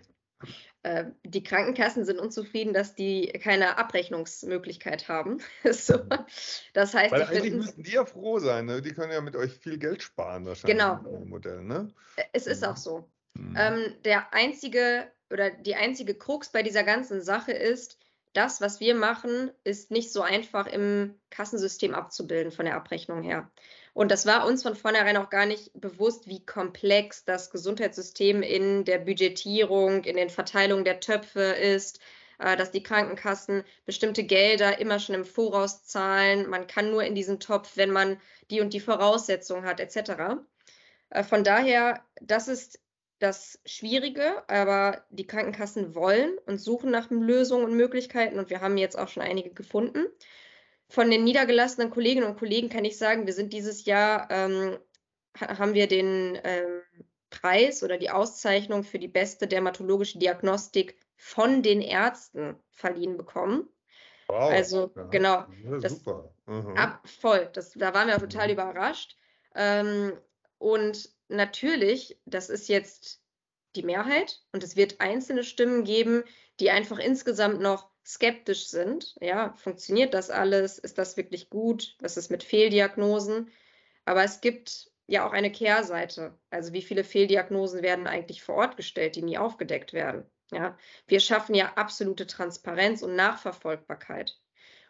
[1.25, 5.41] die Krankenkassen sind unzufrieden, dass die keine Abrechnungsmöglichkeit haben.
[5.71, 5.99] so.
[5.99, 6.25] Mhm.
[6.73, 8.67] Das heißt, Weil eigentlich müssten die ja froh sein.
[8.67, 8.83] Ne?
[8.83, 10.79] Die können ja mit euch viel Geld sparen wahrscheinlich.
[10.79, 11.25] Genau.
[11.25, 11.93] Modell, ne?
[12.17, 12.81] Äh, es ist auch mhm.
[12.81, 13.11] so.
[13.35, 13.57] Mhm.
[13.57, 17.99] Ähm, der einzige oder die einzige Krux bei dieser ganzen Sache ist,
[18.33, 23.51] das, was wir machen, ist nicht so einfach im Kassensystem abzubilden von der Abrechnung her.
[23.95, 28.85] Und das war uns von vornherein auch gar nicht bewusst, wie komplex das Gesundheitssystem in
[28.85, 32.01] der Budgetierung, in den Verteilungen der Töpfe ist,
[32.39, 36.49] äh, dass die Krankenkassen bestimmte Gelder immer schon im Voraus zahlen.
[36.49, 38.19] Man kann nur in diesen Topf, wenn man
[38.51, 40.43] die und die Voraussetzungen hat, etc.
[41.11, 42.81] Äh, von daher, das ist
[43.19, 48.79] das Schwierige, aber die Krankenkassen wollen und suchen nach Lösungen und Möglichkeiten und wir haben
[48.79, 50.07] jetzt auch schon einige gefunden
[50.93, 54.79] von den niedergelassenen Kolleginnen und Kollegen kann ich sagen, wir sind dieses Jahr, ähm,
[55.41, 56.83] haben wir den ähm,
[57.31, 63.71] Preis oder die Auszeichnung für die beste dermatologische Diagnostik von den Ärzten verliehen bekommen.
[64.29, 65.47] Wow, also ja, genau,
[65.81, 66.35] das, super.
[66.45, 66.77] Mhm.
[66.77, 68.53] Ab, voll, das, da waren wir auch total mhm.
[68.53, 69.17] überrascht.
[69.55, 70.13] Ähm,
[70.59, 73.23] und natürlich, das ist jetzt
[73.77, 76.23] die Mehrheit und es wird einzelne Stimmen geben,
[76.61, 79.15] die einfach insgesamt noch skeptisch sind.
[79.21, 80.79] Ja, funktioniert das alles?
[80.79, 81.97] Ist das wirklich gut?
[82.01, 83.51] Was ist mit Fehldiagnosen?
[84.05, 86.39] Aber es gibt ja auch eine Kehrseite.
[86.51, 90.25] Also wie viele Fehldiagnosen werden eigentlich vor Ort gestellt, die nie aufgedeckt werden?
[90.51, 94.39] Ja, wir schaffen ja absolute Transparenz und Nachverfolgbarkeit.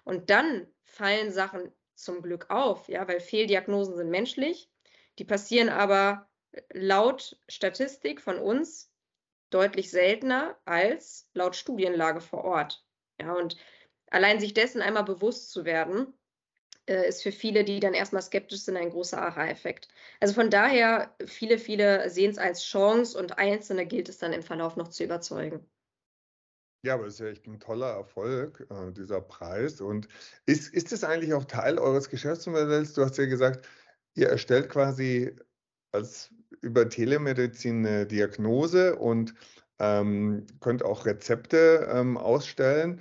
[0.05, 4.69] Und dann fallen Sachen zum Glück auf, ja, weil Fehldiagnosen sind menschlich.
[5.19, 6.29] Die passieren aber
[6.73, 8.93] laut Statistik von uns
[9.51, 12.85] deutlich seltener als laut Studienlage vor Ort.
[13.23, 13.57] Ja, und
[14.11, 16.13] allein sich dessen einmal bewusst zu werden,
[16.89, 19.89] äh, ist für viele, die dann erstmal skeptisch sind, ein großer Aha-Effekt.
[20.19, 24.43] Also von daher, viele, viele sehen es als Chance und Einzelne gilt es dann im
[24.43, 25.65] Verlauf noch zu überzeugen.
[26.85, 29.81] Ja, aber es ist ja echt ein toller Erfolg, äh, dieser Preis.
[29.81, 30.09] Und
[30.47, 32.95] ist, ist es eigentlich auch Teil eures Geschäftsmodells?
[32.95, 33.69] Du hast ja gesagt,
[34.15, 35.37] ihr erstellt quasi
[35.93, 39.33] als über Telemedizin eine Diagnose und
[39.83, 43.01] ähm, könnt auch Rezepte ähm, ausstellen.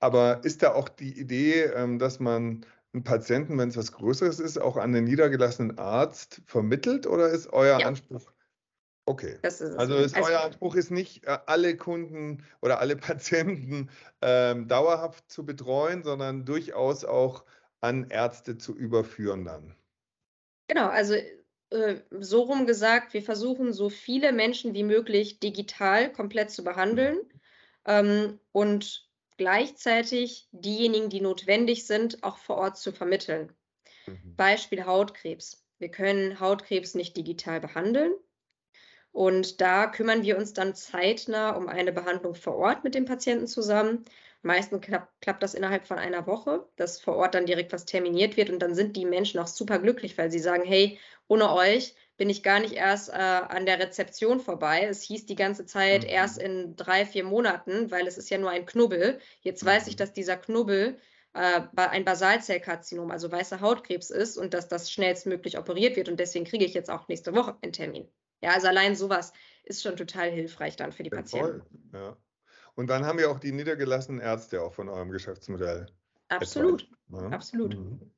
[0.00, 4.40] Aber ist da auch die Idee, ähm, dass man einen Patienten, wenn es was Größeres
[4.40, 7.86] ist, auch an den niedergelassenen Arzt vermittelt oder ist euer ja.
[7.86, 8.32] Anspruch?
[9.04, 9.38] Okay.
[9.42, 13.90] Ist also ist also, euer Anspruch ist nicht, äh, alle Kunden oder alle Patienten
[14.22, 17.44] ähm, dauerhaft zu betreuen, sondern durchaus auch
[17.80, 19.76] an Ärzte zu überführen dann.
[20.68, 21.14] Genau, also
[21.72, 27.18] äh, so rum gesagt, wir versuchen so viele Menschen wie möglich digital komplett zu behandeln
[27.86, 29.08] ähm, und
[29.38, 33.52] gleichzeitig diejenigen, die notwendig sind, auch vor Ort zu vermitteln.
[34.06, 34.36] Mhm.
[34.36, 35.64] Beispiel Hautkrebs.
[35.78, 38.12] Wir können Hautkrebs nicht digital behandeln.
[39.12, 43.46] Und da kümmern wir uns dann zeitnah um eine Behandlung vor Ort mit dem Patienten
[43.46, 44.04] zusammen.
[44.42, 48.36] Meistens klappt, klappt das innerhalb von einer Woche, dass vor Ort dann direkt was terminiert
[48.36, 50.98] wird und dann sind die Menschen auch super glücklich, weil sie sagen, hey,
[51.28, 54.86] ohne euch bin ich gar nicht erst äh, an der Rezeption vorbei.
[54.88, 56.08] Es hieß die ganze Zeit mhm.
[56.08, 59.20] erst in drei, vier Monaten, weil es ist ja nur ein Knubbel.
[59.42, 59.68] Jetzt mhm.
[59.68, 59.98] weiß ich, mhm.
[59.98, 60.98] dass dieser Knubbel
[61.34, 66.44] äh, ein Basalzellkarzinom, also weißer Hautkrebs ist und dass das schnellstmöglich operiert wird und deswegen
[66.44, 68.08] kriege ich jetzt auch nächste Woche einen Termin.
[68.42, 69.32] Ja, also allein sowas
[69.64, 71.62] ist schon total hilfreich dann für die ja, Patienten.
[71.90, 72.00] Voll.
[72.00, 72.16] Ja.
[72.74, 75.86] Und dann haben wir auch die niedergelassenen Ärzte auch von eurem Geschäftsmodell.
[76.28, 77.28] Absolut, ja?
[77.28, 77.76] absolut.
[77.76, 78.10] Mhm.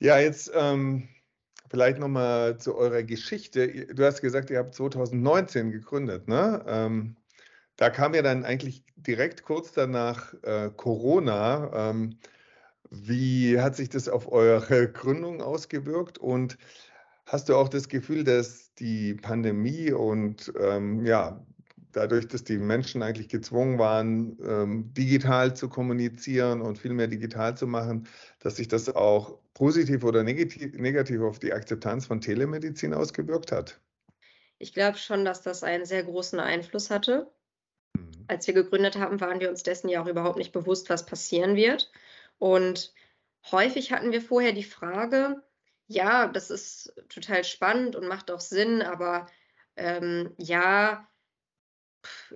[0.00, 1.08] Ja, jetzt ähm,
[1.68, 3.86] vielleicht nochmal zu eurer Geschichte.
[3.94, 6.64] Du hast gesagt, ihr habt 2019 gegründet, ne?
[6.66, 7.16] Ähm,
[7.76, 11.90] da kam ja dann eigentlich direkt kurz danach äh, Corona.
[11.90, 12.18] Ähm,
[12.90, 16.18] wie hat sich das auf eure Gründung ausgewirkt?
[16.18, 16.58] Und
[17.28, 21.44] hast du auch das Gefühl, dass die Pandemie und ähm, ja,
[21.92, 27.56] dadurch, dass die Menschen eigentlich gezwungen waren, ähm, digital zu kommunizieren und viel mehr digital
[27.56, 28.08] zu machen,
[28.40, 33.80] dass sich das auch positiv oder negativ, negativ auf die Akzeptanz von Telemedizin ausgewirkt hat?
[34.58, 37.30] Ich glaube schon, dass das einen sehr großen Einfluss hatte
[38.28, 41.56] als wir gegründet haben, waren wir uns dessen ja auch überhaupt nicht bewusst, was passieren
[41.56, 41.90] wird.
[42.38, 42.92] Und
[43.50, 45.42] häufig hatten wir vorher die Frage,
[45.88, 49.26] ja, das ist total spannend und macht auch Sinn, aber
[49.76, 51.08] ähm, ja,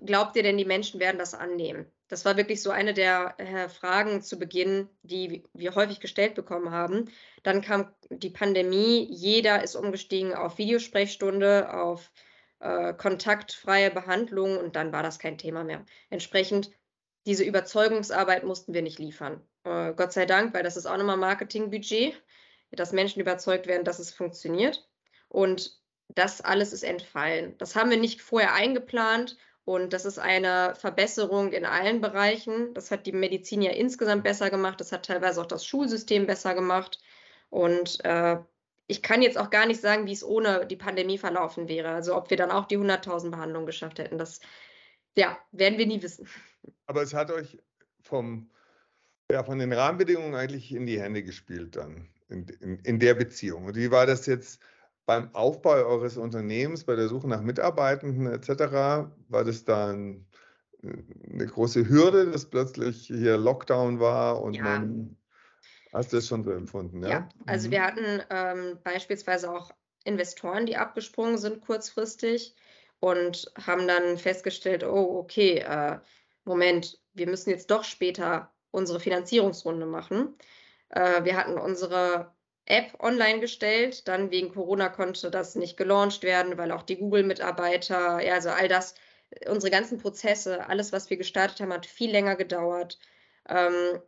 [0.05, 1.87] glaubt ihr denn, die Menschen werden das annehmen?
[2.09, 6.71] Das war wirklich so eine der äh, Fragen zu Beginn, die wir häufig gestellt bekommen
[6.71, 7.11] haben.
[7.43, 12.11] Dann kam die Pandemie, jeder ist umgestiegen auf Videosprechstunde, auf
[12.61, 15.85] äh, kontaktfreie Behandlung und dann war das kein Thema mehr.
[16.11, 16.71] Entsprechend
[17.27, 19.41] diese Überzeugungsarbeit mussten wir nicht liefern.
[19.65, 22.23] Äh, Gott sei Dank, weil das ist auch nochmal Marketingbudget,
[22.73, 24.89] dass Menschen überzeugt werden, dass es funktioniert.
[25.29, 27.57] Und das alles ist entfallen.
[27.59, 32.75] Das haben wir nicht vorher eingeplant und das ist eine Verbesserung in allen Bereichen.
[32.75, 34.81] Das hat die Medizin ja insgesamt besser gemacht.
[34.81, 36.99] Das hat teilweise auch das Schulsystem besser gemacht.
[37.49, 38.39] Und äh,
[38.89, 41.91] ich kann jetzt auch gar nicht sagen, wie es ohne die Pandemie verlaufen wäre.
[41.91, 44.41] Also ob wir dann auch die 100.000 Behandlungen geschafft hätten, das
[45.17, 46.29] ja, werden wir nie wissen.
[46.87, 47.59] Aber es hat euch
[48.01, 48.51] vom,
[49.31, 53.67] ja, von den Rahmenbedingungen eigentlich in die Hände gespielt dann, in, in, in der Beziehung.
[53.67, 54.61] Und wie war das jetzt
[55.07, 58.49] beim Aufbau eures Unternehmens, bei der Suche nach Mitarbeitenden etc.?
[59.29, 60.27] War das dann
[60.83, 64.63] eine große Hürde, dass plötzlich hier Lockdown war und ja.
[64.65, 65.17] man
[65.93, 67.09] Hast du das schon so empfunden, ja?
[67.09, 67.73] Ja, also mhm.
[67.73, 69.71] wir hatten ähm, beispielsweise auch
[70.05, 72.57] Investoren, die abgesprungen sind kurzfristig
[73.01, 75.99] und haben dann festgestellt, oh, okay, äh,
[76.45, 80.35] Moment, wir müssen jetzt doch später unsere Finanzierungsrunde machen.
[80.93, 82.33] Äh, wir hatten unsere
[82.67, 88.21] App online gestellt, dann wegen Corona konnte das nicht gelauncht werden, weil auch die Google-Mitarbeiter,
[88.21, 88.95] ja, also all das,
[89.49, 92.99] unsere ganzen Prozesse, alles, was wir gestartet haben, hat viel länger gedauert.
[93.49, 94.01] Ähm,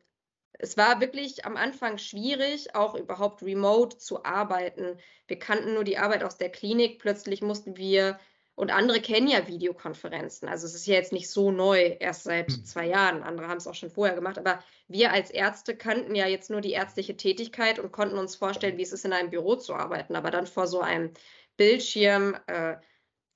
[0.59, 4.99] es war wirklich am Anfang schwierig, auch überhaupt remote zu arbeiten.
[5.27, 7.01] Wir kannten nur die Arbeit aus der Klinik.
[7.01, 8.21] Plötzlich mussten wir,
[8.57, 10.49] und andere kennen ja Videokonferenzen.
[10.49, 12.65] Also es ist ja jetzt nicht so neu, erst seit hm.
[12.65, 13.23] zwei Jahren.
[13.23, 14.39] Andere haben es auch schon vorher gemacht.
[14.39, 18.79] Aber wir als Ärzte kannten ja jetzt nur die ärztliche Tätigkeit und konnten uns vorstellen,
[18.79, 20.15] wie es ist, in einem Büro zu arbeiten.
[20.15, 21.13] Aber dann vor so einem
[21.57, 22.77] Bildschirm, äh,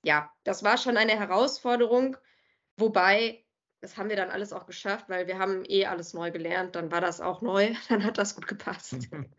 [0.05, 2.17] ja, das war schon eine Herausforderung.
[2.77, 3.45] Wobei
[3.81, 6.77] das haben wir dann alles auch geschafft, weil wir haben eh alles neu gelernt.
[6.77, 8.97] Dann war das auch neu, dann hat das gut gepasst.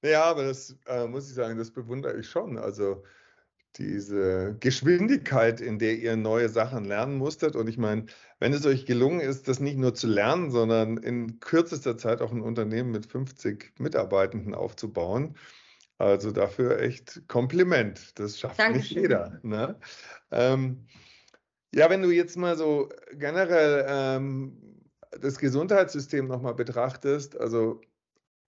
[0.00, 2.56] Ja, aber das äh, muss ich sagen, das bewundere ich schon.
[2.56, 3.02] Also
[3.78, 7.56] diese Geschwindigkeit, in der ihr neue Sachen lernen musstet.
[7.56, 8.06] Und ich meine,
[8.40, 12.32] wenn es euch gelungen ist, das nicht nur zu lernen, sondern in kürzester Zeit auch
[12.32, 15.36] ein Unternehmen mit 50 Mitarbeitenden aufzubauen,
[15.98, 18.18] also dafür echt Kompliment.
[18.18, 18.80] Das schafft Dankeschön.
[18.80, 19.40] nicht jeder.
[19.42, 19.76] Ne?
[20.30, 20.86] Ähm,
[21.74, 24.84] ja, wenn du jetzt mal so generell ähm,
[25.20, 27.80] das Gesundheitssystem nochmal betrachtest, also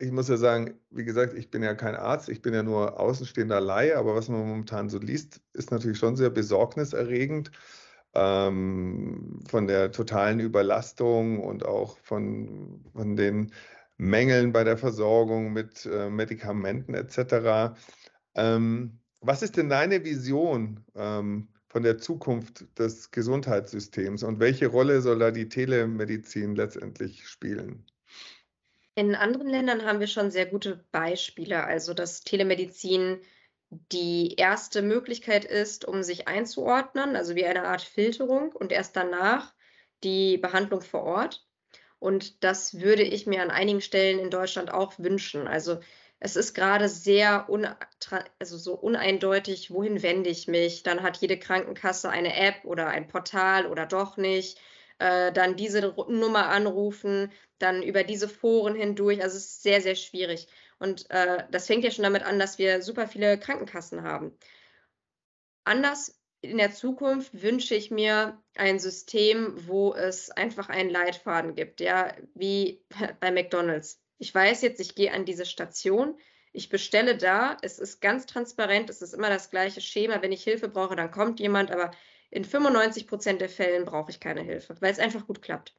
[0.00, 2.98] ich muss ja sagen, wie gesagt, ich bin ja kein Arzt, ich bin ja nur
[2.98, 7.50] außenstehender Laie, aber was man momentan so liest, ist natürlich schon sehr besorgniserregend
[8.14, 13.52] ähm, von der totalen Überlastung und auch von, von den
[13.98, 17.76] Mängeln bei der Versorgung mit äh, Medikamenten etc.
[18.34, 20.84] Ähm, was ist denn deine Vision?
[20.94, 27.86] Ähm, von der Zukunft des Gesundheitssystems und welche Rolle soll da die Telemedizin letztendlich spielen?
[28.94, 33.20] In anderen Ländern haben wir schon sehr gute Beispiele, also dass Telemedizin
[33.70, 39.54] die erste Möglichkeit ist, um sich einzuordnen, also wie eine Art Filterung und erst danach
[40.02, 41.46] die Behandlung vor Ort.
[42.00, 45.46] Und das würde ich mir an einigen Stellen in Deutschland auch wünschen.
[45.46, 45.80] Also
[46.18, 47.66] es ist gerade sehr un
[48.38, 50.82] also so uneindeutig, wohin wende ich mich.
[50.82, 54.58] Dann hat jede Krankenkasse eine App oder ein Portal oder doch nicht.
[55.00, 59.22] Äh, dann diese Nummer anrufen, dann über diese Foren hindurch.
[59.22, 60.46] Also es ist sehr, sehr schwierig.
[60.78, 64.36] Und äh, das fängt ja schon damit an, dass wir super viele Krankenkassen haben.
[65.64, 71.80] Anders in der Zukunft wünsche ich mir ein System, wo es einfach einen Leitfaden gibt,
[71.80, 72.84] ja, wie
[73.20, 74.02] bei McDonald's.
[74.18, 76.18] Ich weiß jetzt, ich gehe an diese Station,
[76.52, 80.20] ich bestelle da, es ist ganz transparent, es ist immer das gleiche Schema.
[80.20, 81.90] Wenn ich Hilfe brauche, dann kommt jemand, aber
[82.30, 85.74] in 95 Prozent der Fällen brauche ich keine Hilfe, weil es einfach gut klappt.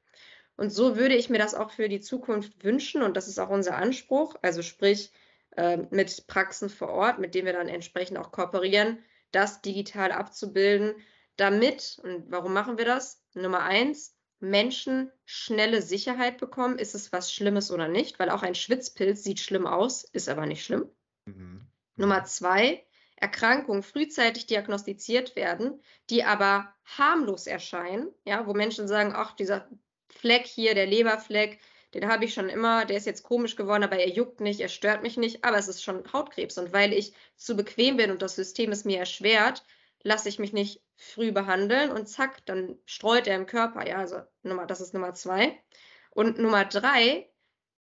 [0.58, 3.50] Und so würde ich mir das auch für die Zukunft wünschen und das ist auch
[3.50, 5.12] unser Anspruch, also sprich
[5.58, 9.00] äh, mit Praxen vor Ort, mit denen wir dann entsprechend auch kooperieren,
[9.32, 10.96] das digital abzubilden,
[11.38, 13.24] damit, und warum machen wir das?
[13.34, 18.56] Nummer eins, Menschen schnelle Sicherheit bekommen, ist es was Schlimmes oder nicht, weil auch ein
[18.56, 20.90] Schwitzpilz sieht schlimm aus, ist aber nicht schlimm.
[21.26, 21.68] Mhm.
[21.96, 22.86] Nummer zwei,
[23.22, 29.70] Erkrankungen frühzeitig diagnostiziert werden, die aber harmlos erscheinen, ja, wo Menschen sagen, ach, dieser
[30.10, 31.60] Fleck hier, der Leberfleck,
[31.94, 34.70] den habe ich schon immer, der ist jetzt komisch geworden, aber er juckt nicht, er
[34.70, 36.58] stört mich nicht, aber es ist schon Hautkrebs.
[36.58, 39.64] Und weil ich zu bequem bin und das System es mir erschwert,
[40.02, 43.88] lasse ich mich nicht früh behandeln und zack, dann streut er im Körper.
[43.88, 45.62] Ja, also Nummer, das ist Nummer zwei.
[46.10, 47.30] Und Nummer drei,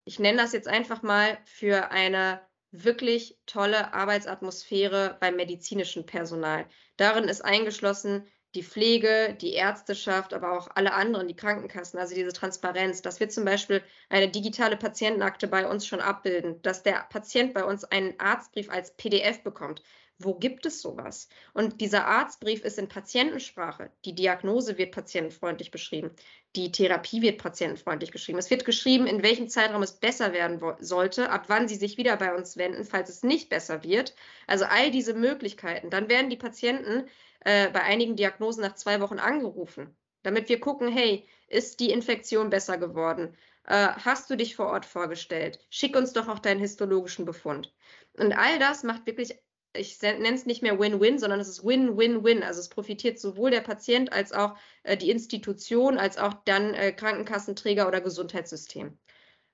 [0.04, 2.40] ich nenne das jetzt einfach mal für eine
[2.82, 6.66] wirklich tolle Arbeitsatmosphäre beim medizinischen Personal.
[6.96, 12.32] Darin ist eingeschlossen die Pflege, die Ärzteschaft, aber auch alle anderen, die Krankenkassen, also diese
[12.32, 17.52] Transparenz, dass wir zum Beispiel eine digitale Patientenakte bei uns schon abbilden, dass der Patient
[17.52, 19.82] bei uns einen Arztbrief als PDF bekommt,
[20.18, 21.28] wo gibt es sowas?
[21.54, 23.90] Und dieser Arztbrief ist in Patientensprache.
[24.04, 26.12] Die Diagnose wird patientenfreundlich beschrieben.
[26.54, 28.38] Die Therapie wird patientenfreundlich geschrieben.
[28.38, 32.16] Es wird geschrieben, in welchem Zeitraum es besser werden sollte, ab wann sie sich wieder
[32.16, 34.14] bei uns wenden, falls es nicht besser wird.
[34.46, 35.90] Also all diese Möglichkeiten.
[35.90, 37.08] Dann werden die Patienten
[37.40, 42.50] äh, bei einigen Diagnosen nach zwei Wochen angerufen, damit wir gucken, hey, ist die Infektion
[42.50, 43.36] besser geworden?
[43.66, 45.58] Äh, hast du dich vor Ort vorgestellt?
[45.70, 47.74] Schick uns doch auch deinen histologischen Befund.
[48.16, 49.36] Und all das macht wirklich
[49.74, 52.42] ich nenne es nicht mehr Win-Win, sondern es ist Win-Win-Win.
[52.42, 56.92] Also es profitiert sowohl der Patient als auch äh, die Institution, als auch dann äh,
[56.92, 58.98] Krankenkassenträger oder Gesundheitssystem.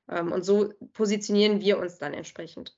[0.09, 2.77] Ähm, und so positionieren wir uns dann entsprechend.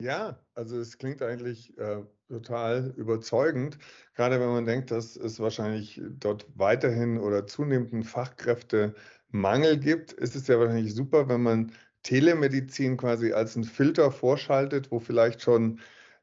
[0.00, 3.78] Ja, also es klingt eigentlich äh, total überzeugend,
[4.14, 10.48] gerade wenn man denkt, dass es wahrscheinlich dort weiterhin oder zunehmenden Fachkräftemangel gibt, ist es
[10.48, 11.72] ja wahrscheinlich super, wenn man
[12.02, 15.78] Telemedizin quasi als einen Filter vorschaltet, wo vielleicht schon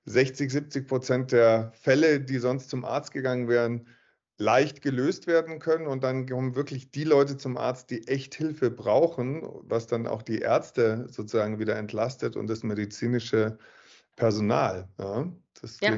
[0.09, 3.87] 60, 70 Prozent der Fälle, die sonst zum Arzt gegangen wären,
[4.37, 8.71] leicht gelöst werden können und dann kommen wirklich die Leute zum Arzt, die echt Hilfe
[8.71, 13.57] brauchen, was dann auch die Ärzte sozusagen wieder entlastet und das medizinische
[14.15, 14.87] Personal.
[14.97, 15.91] Ja, das ja.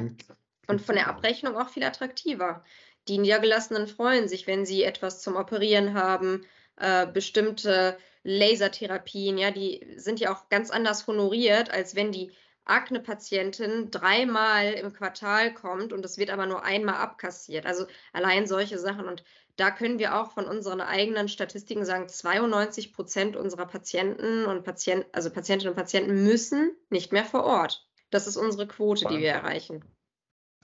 [0.66, 2.64] und von der Abrechnung auch viel attraktiver.
[3.08, 6.44] Die Niedergelassenen freuen sich, wenn sie etwas zum Operieren haben,
[6.76, 12.32] äh, bestimmte Lasertherapien, ja, die sind ja auch ganz anders honoriert, als wenn die
[12.64, 17.66] Akne-Patientin dreimal im Quartal kommt und es wird aber nur einmal abkassiert.
[17.66, 19.06] Also allein solche Sachen.
[19.06, 19.24] Und
[19.56, 25.08] da können wir auch von unseren eigenen Statistiken sagen, 92 Prozent unserer Patienten und Patienten,
[25.12, 27.86] also Patientinnen und Patienten müssen nicht mehr vor Ort.
[28.10, 29.84] Das ist unsere Quote, die wir erreichen.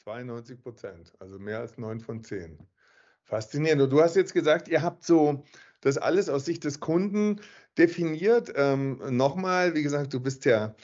[0.04, 2.58] 92 Prozent, also mehr als neun von zehn.
[3.24, 3.82] Faszinierend.
[3.82, 5.44] Und du hast jetzt gesagt, ihr habt so
[5.80, 7.40] das alles aus Sicht des Kunden
[7.76, 8.52] definiert.
[8.54, 10.74] Ähm, Nochmal, wie gesagt, du bist ja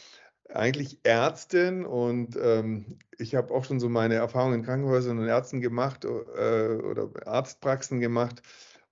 [0.53, 5.61] eigentlich Ärztin und ähm, ich habe auch schon so meine Erfahrungen in Krankenhäusern und Ärzten
[5.61, 8.43] gemacht äh, oder Arztpraxen gemacht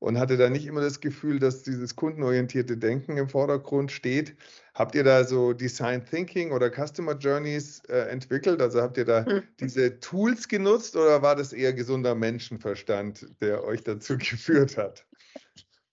[0.02, 4.34] und hatte da nicht immer das Gefühl, dass dieses kundenorientierte Denken im Vordergrund steht.
[4.74, 8.60] Habt ihr da so Design Thinking oder Customer Journeys äh, entwickelt?
[8.60, 9.42] Also habt ihr da hm.
[9.60, 15.06] diese Tools genutzt oder war das eher gesunder Menschenverstand, der euch dazu geführt hat?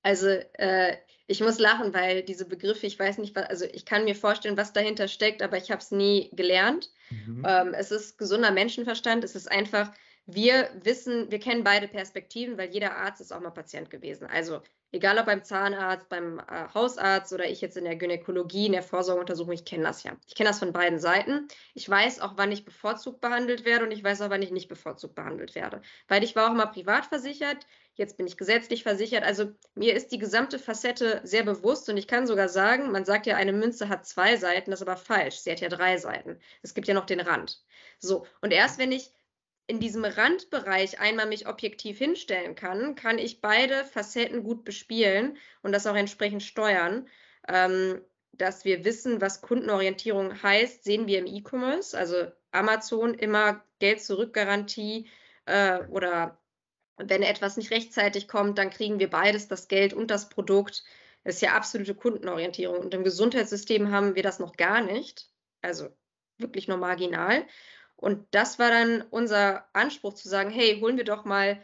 [0.02, 0.96] Also äh,
[1.30, 4.58] ich muss lachen, weil diese Begriffe, ich weiß nicht, was, also ich kann mir vorstellen,
[4.58, 6.90] was dahinter steckt, aber ich habe es nie gelernt.
[7.12, 7.46] Mhm.
[7.48, 9.94] Ähm, es ist gesunder Menschenverstand, es ist einfach,
[10.34, 14.28] wir wissen, wir kennen beide Perspektiven, weil jeder Arzt ist auch mal Patient gewesen.
[14.28, 14.62] Also
[14.92, 18.84] egal ob beim Zahnarzt, beim äh, Hausarzt oder ich jetzt in der Gynäkologie, in der
[18.84, 20.18] Vorsorgeuntersuchung, ich kenne das ja.
[20.28, 21.48] Ich kenne das von beiden Seiten.
[21.74, 24.70] Ich weiß auch, wann ich bevorzugt behandelt werde und ich weiß auch, wann ich nicht
[24.70, 25.82] bevorzugt behandelt werde.
[26.08, 27.66] Weil ich war auch mal privat versichert
[28.00, 29.24] jetzt bin ich gesetzlich versichert.
[29.24, 33.28] Also mir ist die gesamte Facette sehr bewusst und ich kann sogar sagen, man sagt
[33.28, 35.36] ja, eine Münze hat zwei Seiten, das ist aber falsch.
[35.36, 36.40] Sie hat ja drei Seiten.
[36.64, 37.62] Es gibt ja noch den Rand.
[38.00, 39.12] So, und erst wenn ich
[39.70, 45.74] in diesem Randbereich einmal mich objektiv hinstellen kann, kann ich beide Facetten gut bespielen und
[45.74, 47.08] das auch entsprechend steuern.
[47.48, 48.02] Ähm,
[48.32, 51.96] dass wir wissen, was Kundenorientierung heißt, sehen wir im E-Commerce.
[51.96, 55.08] Also Amazon immer Geld zurück Garantie
[55.46, 56.40] äh, oder
[56.98, 60.84] wenn etwas nicht rechtzeitig kommt, dann kriegen wir beides, das Geld und das Produkt.
[61.24, 62.80] Das ist ja absolute Kundenorientierung.
[62.80, 65.30] Und im Gesundheitssystem haben wir das noch gar nicht.
[65.62, 65.90] Also
[66.40, 67.46] wirklich nur marginal.
[68.00, 71.62] Und das war dann unser Anspruch zu sagen, hey, holen wir doch mal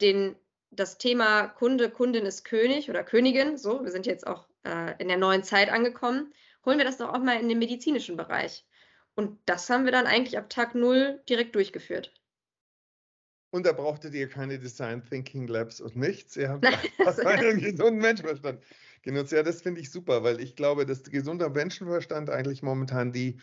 [0.00, 0.34] den,
[0.72, 5.06] das Thema Kunde, Kundin ist König oder Königin, so, wir sind jetzt auch äh, in
[5.06, 6.34] der neuen Zeit angekommen,
[6.64, 8.66] holen wir das doch auch mal in den medizinischen Bereich.
[9.14, 12.12] Und das haben wir dann eigentlich ab Tag null direkt durchgeführt.
[13.50, 16.36] Und da brauchtet ihr keine Design Thinking Labs und nichts.
[16.36, 16.66] Ihr habt
[17.24, 18.60] einen gesunden Menschenverstand
[19.02, 19.30] genutzt.
[19.30, 23.38] Ja, das finde ich super, weil ich glaube, dass gesunder Menschenverstand eigentlich momentan die,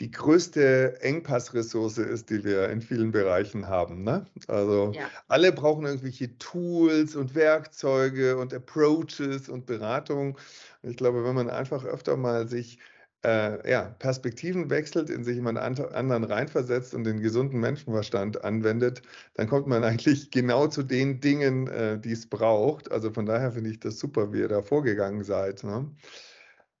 [0.00, 4.04] die größte Engpassressource ist, die wir in vielen Bereichen haben.
[4.04, 4.26] Ne?
[4.46, 5.02] Also ja.
[5.26, 10.38] alle brauchen irgendwelche Tools und Werkzeuge und Approaches und Beratung.
[10.82, 12.78] Ich glaube, wenn man einfach öfter mal sich
[13.24, 19.02] äh, ja, Perspektiven wechselt, in sich jemand anderen reinversetzt und den gesunden Menschenverstand anwendet,
[19.34, 22.92] dann kommt man eigentlich genau zu den Dingen, äh, die es braucht.
[22.92, 25.64] Also von daher finde ich das super, wie ihr da vorgegangen seid.
[25.64, 25.90] Ne?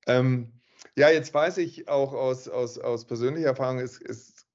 [0.06, 0.52] Ähm,
[0.96, 4.46] ja, jetzt weiß ich auch aus, aus, aus persönlicher Erfahrung, es, es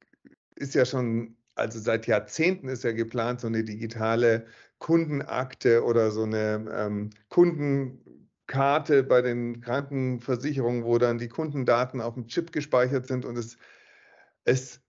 [0.56, 4.46] ist ja schon, also seit Jahrzehnten ist ja geplant, so eine digitale
[4.80, 12.16] Kundenakte oder so eine ähm, Kunden Karte bei den Krankenversicherungen, wo dann die Kundendaten auf
[12.16, 13.58] dem Chip gespeichert sind und es,
[14.44, 14.83] es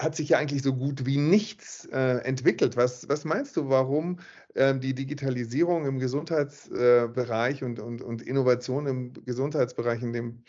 [0.00, 2.76] hat sich ja eigentlich so gut wie nichts äh, entwickelt.
[2.76, 4.18] Was, was meinst du, warum
[4.54, 10.44] äh, die Digitalisierung im Gesundheitsbereich äh, und, und, und Innovation im Gesundheitsbereich in dem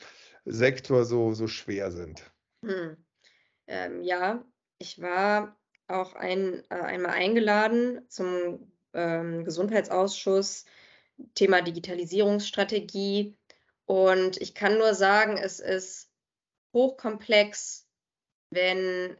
[0.45, 2.31] Sektor so, so schwer sind?
[2.63, 2.95] Hm.
[3.67, 4.45] Ähm, ja,
[4.77, 10.65] ich war auch ein, äh, einmal eingeladen zum ähm, Gesundheitsausschuss
[11.35, 13.37] Thema Digitalisierungsstrategie.
[13.85, 16.09] Und ich kann nur sagen, es ist
[16.73, 17.85] hochkomplex,
[18.49, 19.17] wenn,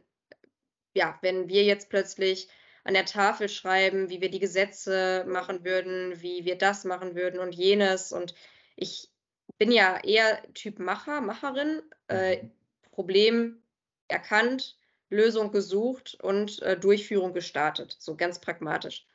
[0.94, 2.48] ja, wenn wir jetzt plötzlich
[2.84, 7.38] an der Tafel schreiben, wie wir die Gesetze machen würden, wie wir das machen würden
[7.38, 8.12] und jenes.
[8.12, 8.34] Und
[8.76, 9.10] ich
[9.58, 12.50] bin ja eher Typ Macher, Macherin, äh, mhm.
[12.90, 13.62] Problem
[14.08, 14.76] erkannt,
[15.08, 19.06] Lösung gesucht und äh, Durchführung gestartet, so ganz pragmatisch.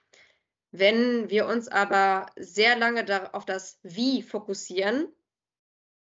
[0.72, 5.08] Wenn wir uns aber sehr lange auf das Wie fokussieren,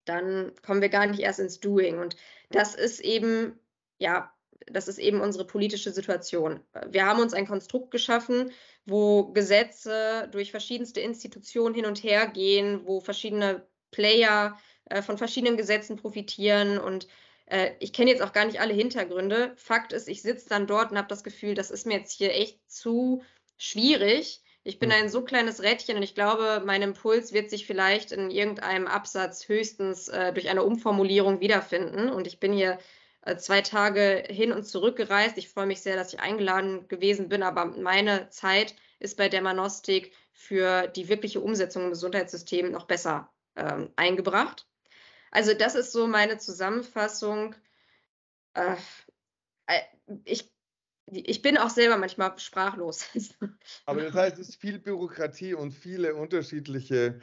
[0.04, 1.98] dann kommen wir gar nicht erst ins Doing.
[1.98, 2.16] Und
[2.50, 3.58] das ist eben,
[3.98, 4.32] ja,
[4.66, 6.60] das ist eben unsere politische Situation.
[6.88, 8.50] Wir haben uns ein Konstrukt geschaffen,
[8.84, 15.56] wo Gesetze durch verschiedenste Institutionen hin und her gehen, wo verschiedene Player äh, von verschiedenen
[15.56, 16.78] Gesetzen profitieren.
[16.78, 17.08] Und
[17.46, 19.52] äh, ich kenne jetzt auch gar nicht alle Hintergründe.
[19.56, 22.32] Fakt ist, ich sitze dann dort und habe das Gefühl, das ist mir jetzt hier
[22.32, 23.22] echt zu
[23.56, 24.42] schwierig.
[24.64, 25.02] Ich bin hm.
[25.02, 29.48] ein so kleines Rädchen und ich glaube, mein Impuls wird sich vielleicht in irgendeinem Absatz
[29.48, 32.10] höchstens äh, durch eine Umformulierung wiederfinden.
[32.10, 32.78] Und ich bin hier
[33.38, 35.36] zwei Tage hin und zurück gereist.
[35.38, 40.12] Ich freue mich sehr, dass ich eingeladen gewesen bin, aber meine Zeit ist bei Dermanostik
[40.32, 44.66] für die wirkliche Umsetzung im Gesundheitssystem noch besser ähm, eingebracht.
[45.30, 47.54] Also das ist so meine Zusammenfassung.
[48.54, 48.76] Äh,
[49.66, 49.80] äh
[50.24, 50.50] ich
[51.08, 53.06] ich bin auch selber manchmal sprachlos.
[53.86, 57.20] Aber das heißt, es ist viel Bürokratie und viele unterschiedliche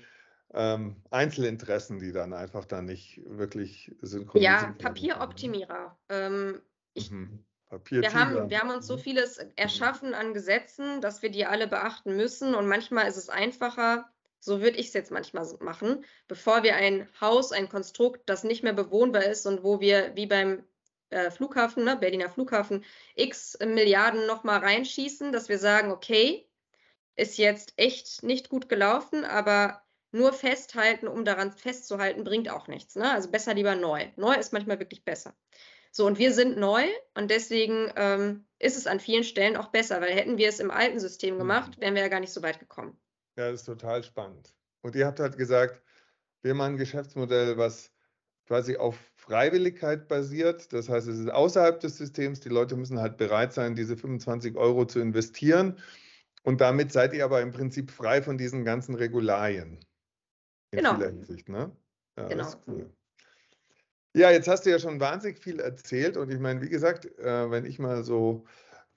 [0.54, 5.98] ähm, Einzelinteressen, die dann einfach dann nicht wirklich synchronisiert Ja, Papieroptimierer.
[6.10, 6.62] Ähm,
[6.94, 7.44] ich, mhm.
[7.90, 9.02] wir, haben, wir haben uns so mhm.
[9.02, 12.54] vieles erschaffen an Gesetzen, dass wir die alle beachten müssen.
[12.54, 17.08] Und manchmal ist es einfacher, so würde ich es jetzt manchmal machen, bevor wir ein
[17.20, 20.64] Haus, ein Konstrukt, das nicht mehr bewohnbar ist und wo wir wie beim
[21.10, 22.84] äh, Flughafen, ne, Berliner Flughafen,
[23.16, 26.48] x Milliarden nochmal reinschießen, dass wir sagen, okay,
[27.16, 29.84] ist jetzt echt nicht gut gelaufen, aber
[30.14, 32.96] nur festhalten, um daran festzuhalten, bringt auch nichts.
[32.96, 33.12] Ne?
[33.12, 34.08] Also besser lieber neu.
[34.16, 35.34] Neu ist manchmal wirklich besser.
[35.92, 40.02] So, und wir sind neu und deswegen ähm, ist es an vielen Stellen auch besser,
[40.02, 41.82] weil hätten wir es im alten System gemacht, mhm.
[41.82, 42.98] wären wir ja gar nicht so weit gekommen.
[43.38, 44.56] Ja, das ist total spannend.
[44.82, 45.82] Und ihr habt halt gesagt,
[46.42, 47.92] wir machen ein Geschäftsmodell, was
[48.48, 50.74] quasi auf Freiwilligkeit basiert.
[50.74, 52.40] Das heißt, es ist außerhalb des Systems.
[52.40, 55.80] Die Leute müssen halt bereit sein, diese 25 Euro zu investieren.
[56.44, 59.80] Und damit seid ihr aber im Prinzip frei von diesen ganzen Regularien.
[60.74, 60.96] In genau.
[60.96, 61.72] vieler Hinsicht, ne?
[62.18, 62.44] Ja, genau.
[62.44, 62.90] Das ist cool.
[64.16, 66.18] Ja, jetzt hast du ja schon wahnsinnig viel erzählt.
[66.18, 68.46] Und ich meine, wie gesagt, äh, wenn ich mal so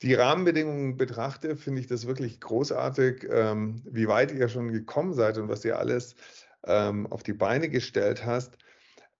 [0.02, 5.38] die Rahmenbedingungen betrachte, finde ich das wirklich großartig, ähm, wie weit ihr schon gekommen seid
[5.38, 6.16] und was ihr alles
[6.64, 8.58] ähm, auf die Beine gestellt hast.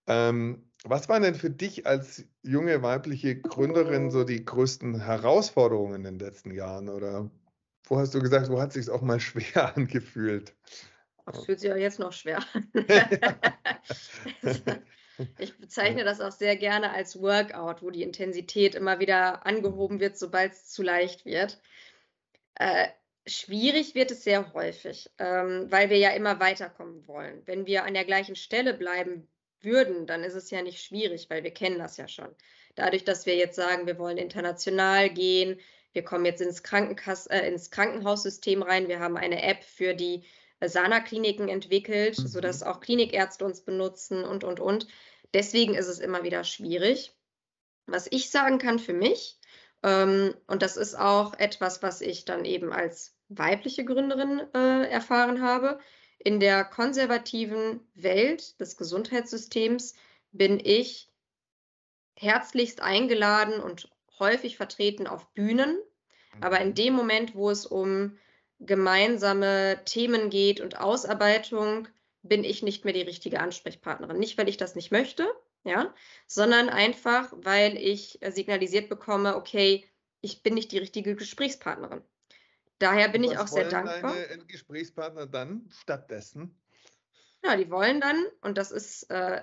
[0.06, 6.04] Ähm, was waren denn für dich als junge weibliche Gründerin so die größten Herausforderungen in
[6.04, 6.88] den letzten Jahren?
[6.88, 7.30] Oder
[7.84, 10.54] wo hast du gesagt, wo hat es sich auch mal schwer angefühlt?
[11.32, 12.70] Das fühlt sich auch jetzt noch schwer an.
[15.38, 20.18] ich bezeichne das auch sehr gerne als Workout, wo die Intensität immer wieder angehoben wird,
[20.18, 21.60] sobald es zu leicht wird.
[22.54, 22.88] Äh,
[23.26, 27.42] schwierig wird es sehr häufig, ähm, weil wir ja immer weiterkommen wollen.
[27.46, 29.28] Wenn wir an der gleichen Stelle bleiben
[29.60, 32.28] würden, dann ist es ja nicht schwierig, weil wir kennen das ja schon.
[32.74, 35.60] Dadurch, dass wir jetzt sagen, wir wollen international gehen,
[35.92, 40.24] wir kommen jetzt ins, Krankenkass äh, ins Krankenhaussystem rein, wir haben eine App für die
[40.64, 42.26] Sana-Kliniken entwickelt, mhm.
[42.26, 44.86] sodass auch Klinikärzte uns benutzen und, und, und.
[45.34, 47.12] Deswegen ist es immer wieder schwierig.
[47.86, 49.38] Was ich sagen kann für mich,
[49.82, 55.42] ähm, und das ist auch etwas, was ich dann eben als weibliche Gründerin äh, erfahren
[55.42, 55.78] habe,
[56.18, 59.94] in der konservativen Welt des Gesundheitssystems
[60.32, 61.10] bin ich
[62.16, 65.78] herzlichst eingeladen und häufig vertreten auf Bühnen.
[66.40, 66.74] Aber in mhm.
[66.74, 68.18] dem Moment, wo es um
[68.60, 71.88] gemeinsame Themen geht und Ausarbeitung,
[72.22, 74.18] bin ich nicht mehr die richtige Ansprechpartnerin.
[74.18, 75.28] Nicht, weil ich das nicht möchte,
[75.64, 75.94] ja,
[76.26, 79.84] sondern einfach, weil ich signalisiert bekomme, okay,
[80.20, 82.02] ich bin nicht die richtige Gesprächspartnerin.
[82.78, 84.14] Daher bin ich auch sehr dankbar.
[84.28, 86.60] Deine Gesprächspartner dann stattdessen?
[87.44, 89.42] Ja, die wollen dann, und das ist, äh,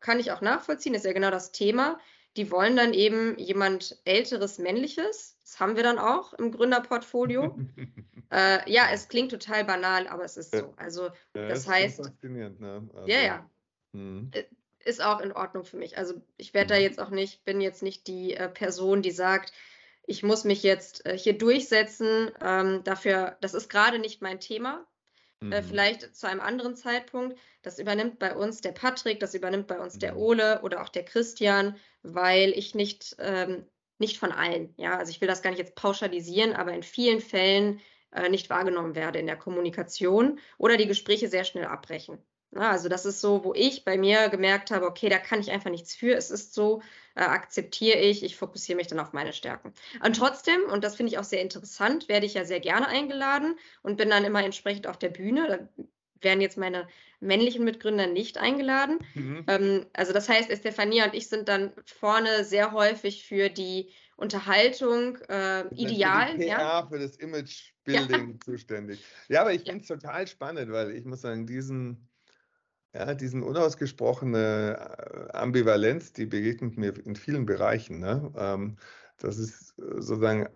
[0.00, 1.98] kann ich auch nachvollziehen, ist ja genau das Thema,
[2.38, 5.36] die wollen dann eben jemand älteres männliches.
[5.42, 7.58] Das haben wir dann auch im Gründerportfolio.
[8.32, 10.72] äh, ja, es klingt total banal, aber es ist so.
[10.76, 11.96] Also ja, das heißt.
[11.96, 12.88] Faszinierend, ne?
[12.94, 13.50] Also, ja, ja.
[13.92, 14.30] Hm.
[14.84, 15.98] Ist auch in Ordnung für mich.
[15.98, 16.82] Also ich werde da hm.
[16.82, 19.52] jetzt auch nicht, bin jetzt nicht die äh, Person, die sagt,
[20.06, 22.30] ich muss mich jetzt äh, hier durchsetzen.
[22.40, 24.86] Ähm, dafür, das ist gerade nicht mein Thema.
[25.40, 25.52] Äh, mhm.
[25.52, 27.38] Äh, vielleicht zu einem anderen Zeitpunkt.
[27.62, 30.00] Das übernimmt bei uns der Patrick, das übernimmt bei uns mhm.
[30.00, 33.66] der Ole oder auch der Christian, weil ich nicht, ähm,
[33.98, 37.20] nicht von allen, ja, also ich will das gar nicht jetzt pauschalisieren, aber in vielen
[37.20, 37.80] Fällen
[38.12, 42.18] äh, nicht wahrgenommen werde in der Kommunikation oder die Gespräche sehr schnell abbrechen.
[42.52, 45.50] Ja, also das ist so, wo ich bei mir gemerkt habe, okay, da kann ich
[45.50, 46.14] einfach nichts für.
[46.14, 46.80] Es ist so,
[47.18, 49.72] äh, akzeptiere ich, ich fokussiere mich dann auf meine Stärken.
[50.04, 53.58] Und trotzdem, und das finde ich auch sehr interessant, werde ich ja sehr gerne eingeladen
[53.82, 55.68] und bin dann immer entsprechend auf der Bühne.
[55.74, 55.84] Da
[56.20, 56.86] werden jetzt meine
[57.18, 59.00] männlichen Mitgründer nicht eingeladen.
[59.14, 59.44] Mhm.
[59.48, 65.16] Ähm, also das heißt, Estefania und ich sind dann vorne sehr häufig für die Unterhaltung
[65.28, 66.36] äh, ideal.
[66.36, 66.86] Für ja.
[66.88, 68.40] für das Image-Building ja.
[68.44, 69.04] zuständig.
[69.28, 72.08] Ja, aber ich finde es total spannend, weil ich muss sagen, diesen
[72.98, 78.00] ja, diesen unausgesprochene äh, Ambivalenz, die begegnet mir in vielen Bereichen.
[78.00, 78.32] Ne?
[78.36, 78.76] Ähm,
[79.18, 80.48] das ist äh, sozusagen,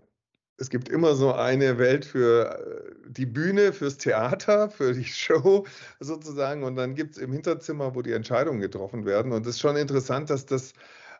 [0.56, 5.66] es gibt immer so eine Welt für äh, die Bühne, fürs Theater, für die Show
[6.00, 6.64] sozusagen.
[6.64, 9.32] Und dann gibt es im Hinterzimmer, wo die Entscheidungen getroffen werden.
[9.32, 10.72] Und es ist schon interessant, dass das,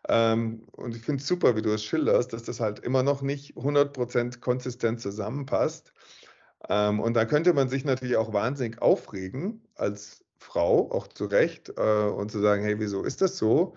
[0.09, 3.23] ähm, und ich finde es super, wie du es schilderst, dass das halt immer noch
[3.23, 5.93] nicht 100% konsistent zusammenpasst.
[6.69, 11.71] Ähm, und da könnte man sich natürlich auch wahnsinnig aufregen als Frau, auch zu Recht,
[11.77, 13.77] äh, und zu sagen, hey, wieso ist das so?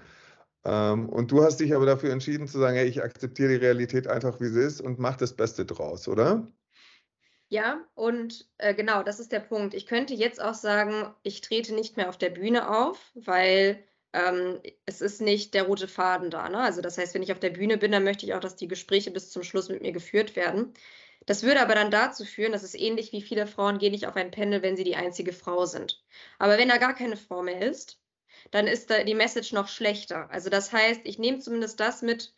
[0.65, 4.07] Ähm, und du hast dich aber dafür entschieden zu sagen, hey, ich akzeptiere die Realität
[4.07, 6.51] einfach, wie sie ist und mach das Beste draus, oder?
[7.49, 9.75] Ja, und äh, genau, das ist der Punkt.
[9.75, 14.59] Ich könnte jetzt auch sagen, ich trete nicht mehr auf der Bühne auf, weil ähm,
[14.85, 16.49] es ist nicht der rote Faden da.
[16.49, 16.57] Ne?
[16.59, 18.67] Also das heißt, wenn ich auf der Bühne bin, dann möchte ich auch, dass die
[18.67, 20.73] Gespräche bis zum Schluss mit mir geführt werden.
[21.25, 24.15] Das würde aber dann dazu führen, dass es ähnlich wie viele Frauen gehen nicht auf
[24.15, 26.03] ein Panel, wenn sie die einzige Frau sind.
[26.39, 27.99] Aber wenn da gar keine Frau mehr ist,
[28.51, 30.29] dann ist da die Message noch schlechter.
[30.29, 32.33] Also das heißt, ich nehme zumindest das mit,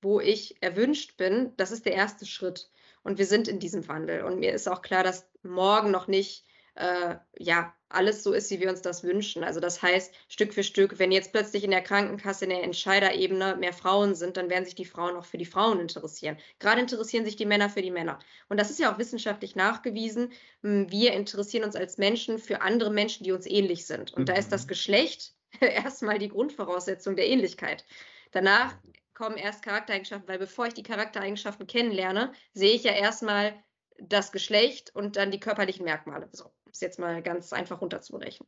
[0.00, 1.52] wo ich erwünscht bin.
[1.56, 2.70] Das ist der erste Schritt.
[3.02, 4.22] Und wir sind in diesem Wandel.
[4.22, 6.44] Und mir ist auch klar, dass morgen noch nicht
[6.74, 9.44] äh, ja, alles so ist, wie wir uns das wünschen.
[9.44, 13.56] Also das heißt, Stück für Stück, wenn jetzt plötzlich in der Krankenkasse in der Entscheiderebene
[13.56, 16.38] mehr Frauen sind, dann werden sich die Frauen auch für die Frauen interessieren.
[16.58, 18.18] Gerade interessieren sich die Männer für die Männer.
[18.48, 20.32] Und das ist ja auch wissenschaftlich nachgewiesen.
[20.62, 24.12] Hm, wir interessieren uns als Menschen für andere Menschen, die uns ähnlich sind.
[24.14, 24.26] Und mhm.
[24.26, 24.68] da ist das mhm.
[24.68, 27.84] Geschlecht erstmal die Grundvoraussetzung der Ähnlichkeit.
[28.30, 28.74] Danach
[29.12, 33.54] kommen erst Charaktereigenschaften, weil bevor ich die Charaktereigenschaften kennenlerne, sehe ich ja erstmal
[33.98, 36.28] das Geschlecht und dann die körperlichen Merkmale.
[36.32, 38.46] So es jetzt mal ganz einfach runterzubrechen.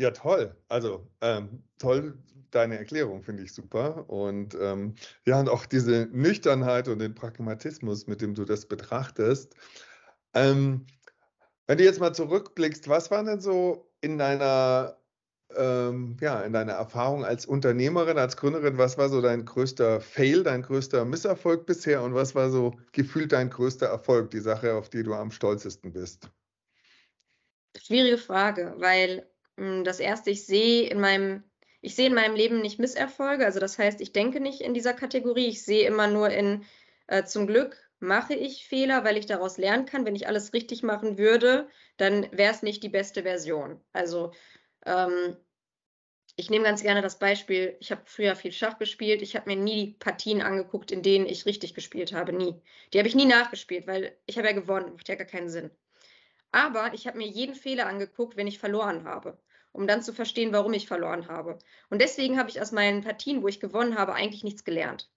[0.00, 0.56] Ja, toll.
[0.68, 2.16] Also ähm, toll,
[2.50, 4.08] deine Erklärung finde ich super.
[4.08, 4.94] Und ähm,
[5.26, 9.54] ja, und auch diese Nüchternheit und den Pragmatismus, mit dem du das betrachtest.
[10.34, 10.86] Ähm,
[11.66, 14.98] wenn du jetzt mal zurückblickst, was war denn so in deiner,
[15.56, 20.44] ähm, ja, in deiner Erfahrung als Unternehmerin, als Gründerin, was war so dein größter Fail,
[20.44, 24.90] dein größter Misserfolg bisher und was war so gefühlt dein größter Erfolg, die Sache, auf
[24.90, 26.30] die du am stolzesten bist?
[27.82, 31.44] Schwierige Frage, weil mh, hm, das erste, ich sehe in meinem,
[31.80, 33.44] ich sehe in meinem Leben nicht Misserfolge.
[33.44, 35.46] Also das heißt, ich denke nicht in dieser Kategorie.
[35.48, 36.64] Ich sehe immer nur in
[37.06, 40.06] äh, zum Glück mache ich Fehler, weil ich daraus lernen kann.
[40.06, 43.80] Wenn ich alles richtig machen würde, dann wäre es nicht die beste Version.
[43.92, 44.32] Also
[44.86, 45.36] ähm,
[46.36, 49.56] ich nehme ganz gerne das Beispiel, ich habe früher viel Schach gespielt, ich habe mir
[49.60, 52.54] nie die Partien angeguckt, in denen ich richtig gespielt habe, nie.
[52.92, 55.70] Die habe ich nie nachgespielt, weil ich habe ja gewonnen, macht ja gar keinen Sinn.
[56.50, 59.38] Aber ich habe mir jeden Fehler angeguckt, wenn ich verloren habe,
[59.72, 61.58] um dann zu verstehen, warum ich verloren habe.
[61.90, 65.10] Und deswegen habe ich aus meinen Partien, wo ich gewonnen habe, eigentlich nichts gelernt.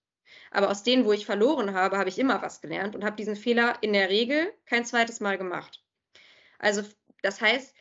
[0.50, 3.36] Aber aus denen, wo ich verloren habe, habe ich immer was gelernt und habe diesen
[3.36, 5.84] Fehler in der Regel kein zweites Mal gemacht.
[6.60, 6.84] Also
[7.22, 7.76] das heißt,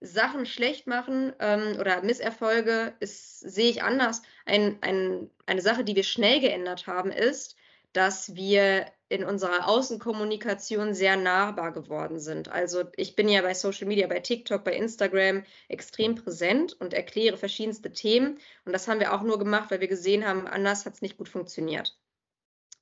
[0.00, 4.22] Sachen schlecht machen ähm, oder Misserfolge ist, sehe ich anders.
[4.44, 7.56] Ein, ein, eine Sache, die wir schnell geändert haben, ist,
[7.94, 12.48] dass wir in unserer Außenkommunikation sehr nahbar geworden sind.
[12.48, 17.36] Also ich bin ja bei Social Media, bei TikTok, bei Instagram extrem präsent und erkläre
[17.36, 18.38] verschiedenste Themen.
[18.64, 21.16] Und das haben wir auch nur gemacht, weil wir gesehen haben, anders hat es nicht
[21.16, 21.96] gut funktioniert.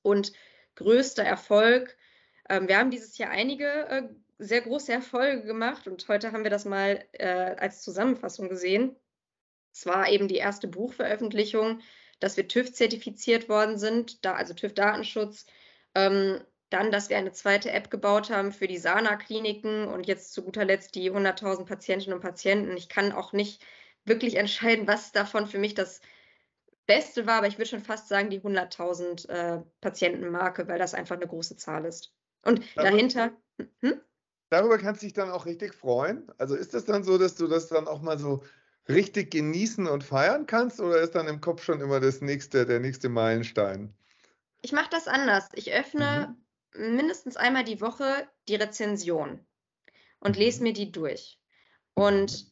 [0.00, 0.32] Und
[0.76, 1.96] größter Erfolg,
[2.48, 4.08] ähm, wir haben dieses Jahr einige äh,
[4.38, 7.26] sehr große Erfolge gemacht und heute haben wir das mal äh,
[7.58, 8.96] als Zusammenfassung gesehen.
[9.74, 11.80] Es war eben die erste Buchveröffentlichung,
[12.22, 15.46] dass wir TÜV zertifiziert worden sind, da, also TÜV Datenschutz.
[15.94, 20.42] Ähm, dann, dass wir eine zweite App gebaut haben für die Sana-Kliniken und jetzt zu
[20.42, 22.76] guter Letzt die 100.000 Patientinnen und Patienten.
[22.76, 23.62] Ich kann auch nicht
[24.04, 26.00] wirklich entscheiden, was davon für mich das
[26.86, 31.16] Beste war, aber ich würde schon fast sagen die 100.000 äh, Patientenmarke, weil das einfach
[31.16, 32.14] eine große Zahl ist.
[32.42, 33.32] Und dahinter.
[33.80, 34.00] Hm?
[34.52, 36.30] darüber kannst du dich dann auch richtig freuen.
[36.36, 38.42] Also ist das dann so, dass du das dann auch mal so
[38.92, 42.80] richtig genießen und feiern kannst oder ist dann im Kopf schon immer das nächste, der
[42.80, 43.92] nächste Meilenstein?
[44.62, 45.48] Ich mache das anders.
[45.54, 46.36] Ich öffne
[46.74, 46.96] mhm.
[46.96, 49.40] mindestens einmal die Woche die Rezension
[50.20, 50.62] und lese mhm.
[50.64, 51.38] mir die durch.
[51.94, 52.46] Und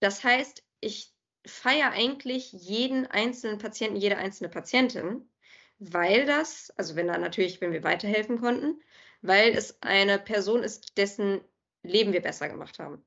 [0.00, 1.12] das heißt, ich
[1.46, 5.28] feiere eigentlich jeden einzelnen Patienten, jede einzelne Patientin,
[5.78, 8.82] weil das, also wenn da natürlich, wenn wir weiterhelfen konnten,
[9.22, 11.40] weil es eine Person ist, dessen
[11.82, 13.04] Leben wir besser gemacht haben.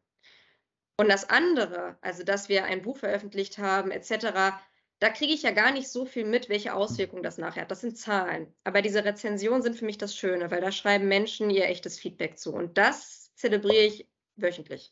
[0.99, 4.57] Und das andere, also dass wir ein Buch veröffentlicht haben, etc.,
[4.99, 7.71] da kriege ich ja gar nicht so viel mit, welche Auswirkungen das nachher hat.
[7.71, 8.51] Das sind Zahlen.
[8.63, 12.39] Aber diese Rezensionen sind für mich das Schöne, weil da schreiben Menschen ihr echtes Feedback
[12.39, 12.51] zu.
[12.51, 14.91] Und das zelebriere ich wöchentlich.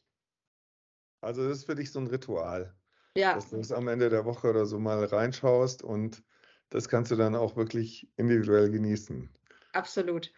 [1.21, 2.75] Also das ist für dich so ein Ritual.
[3.17, 3.33] Ja.
[3.33, 6.23] Dass du es am Ende der Woche oder so mal reinschaust und
[6.69, 9.29] das kannst du dann auch wirklich individuell genießen.
[9.73, 10.31] Absolut.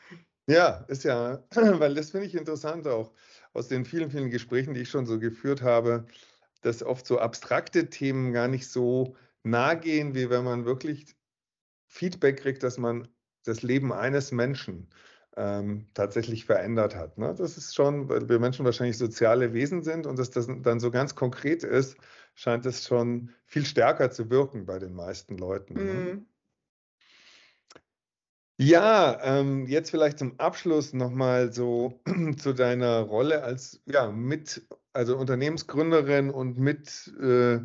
[0.48, 3.12] Ja, ist ja, weil das finde ich interessant auch
[3.54, 6.06] aus den vielen, vielen Gesprächen, die ich schon so geführt habe,
[6.62, 11.16] dass oft so abstrakte Themen gar nicht so nahe gehen, wie wenn man wirklich
[11.88, 13.08] Feedback kriegt, dass man
[13.44, 14.90] das Leben eines Menschen
[15.38, 17.18] ähm, tatsächlich verändert hat.
[17.18, 17.34] Ne?
[17.38, 20.92] Das ist schon, weil wir Menschen wahrscheinlich soziale Wesen sind und dass das dann so
[20.92, 21.96] ganz konkret ist,
[22.34, 25.76] scheint es schon viel stärker zu wirken bei den meisten Leuten.
[25.76, 26.26] Ne?
[28.60, 32.02] Ja, ähm, jetzt vielleicht zum Abschluss nochmal so
[32.38, 37.60] zu deiner Rolle als ja, mit, also Unternehmensgründerin und mit äh,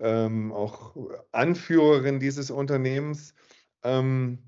[0.00, 0.94] ähm, auch
[1.32, 3.34] Anführerin dieses Unternehmens.
[3.82, 4.38] Ähm,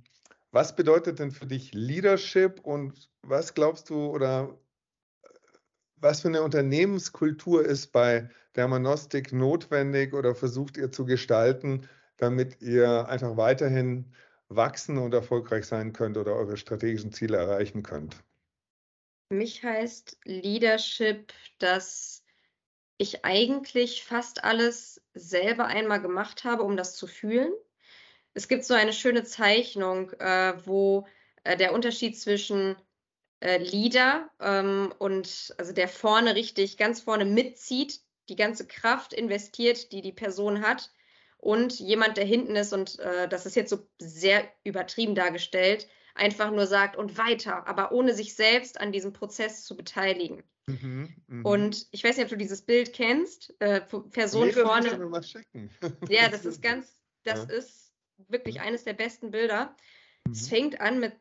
[0.53, 4.59] was bedeutet denn für dich Leadership und was glaubst du oder
[5.97, 13.09] was für eine Unternehmenskultur ist bei Dermanostik notwendig oder versucht ihr zu gestalten, damit ihr
[13.09, 14.13] einfach weiterhin
[14.51, 18.17] wachsen und erfolgreich sein könnt oder eure strategischen Ziele erreichen könnt?
[19.29, 22.25] Für mich heißt Leadership, dass
[22.99, 27.53] ich eigentlich fast alles selber einmal gemacht habe, um das zu fühlen.
[28.35, 31.07] Es gibt so eine schöne Zeichnung, äh, wo
[31.45, 32.77] äh, der Unterschied zwischen
[33.41, 39.93] äh, Leader ähm, und also der vorne richtig ganz vorne mitzieht, die ganze Kraft investiert,
[39.93, 40.93] die die Person hat,
[41.41, 46.51] und jemand, der hinten ist, und äh, das ist jetzt so sehr übertrieben dargestellt, einfach
[46.51, 50.43] nur sagt und weiter, aber ohne sich selbst an diesem Prozess zu beteiligen.
[50.67, 51.49] Mhm, mh.
[51.49, 54.97] Und ich weiß nicht, ob du dieses Bild kennst, äh, Person nee, vorne.
[54.99, 55.71] Mal schicken.
[56.09, 57.57] ja, das ist ganz, das ja.
[57.57, 57.93] ist
[58.29, 58.63] wirklich mhm.
[58.63, 59.75] eines der besten Bilder.
[60.27, 60.33] Mhm.
[60.33, 61.15] Es fängt an mit,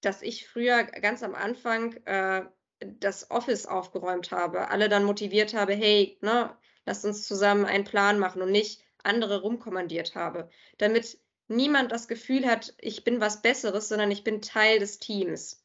[0.00, 2.44] dass ich früher ganz am Anfang äh,
[2.80, 6.56] das Office aufgeräumt habe, alle dann motiviert habe, hey, ne,
[6.86, 12.46] lasst uns zusammen einen Plan machen und nicht, andere rumkommandiert habe, damit niemand das Gefühl
[12.46, 15.62] hat, ich bin was Besseres, sondern ich bin Teil des Teams.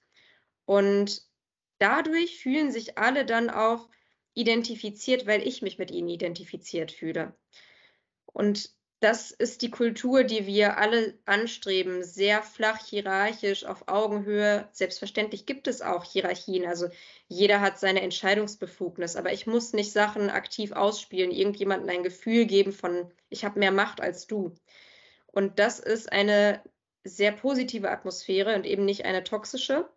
[0.65, 1.23] Und
[1.77, 3.89] dadurch fühlen sich alle dann auch
[4.33, 7.35] identifiziert, weil ich mich mit ihnen identifiziert fühle.
[8.25, 14.67] Und das ist die Kultur, die wir alle anstreben, sehr flach hierarchisch, auf Augenhöhe.
[14.73, 16.89] Selbstverständlich gibt es auch Hierarchien, also
[17.27, 22.73] jeder hat seine Entscheidungsbefugnis, aber ich muss nicht Sachen aktiv ausspielen, irgendjemandem ein Gefühl geben
[22.73, 24.53] von, ich habe mehr Macht als du.
[25.27, 26.61] Und das ist eine
[27.03, 29.87] sehr positive Atmosphäre und eben nicht eine toxische.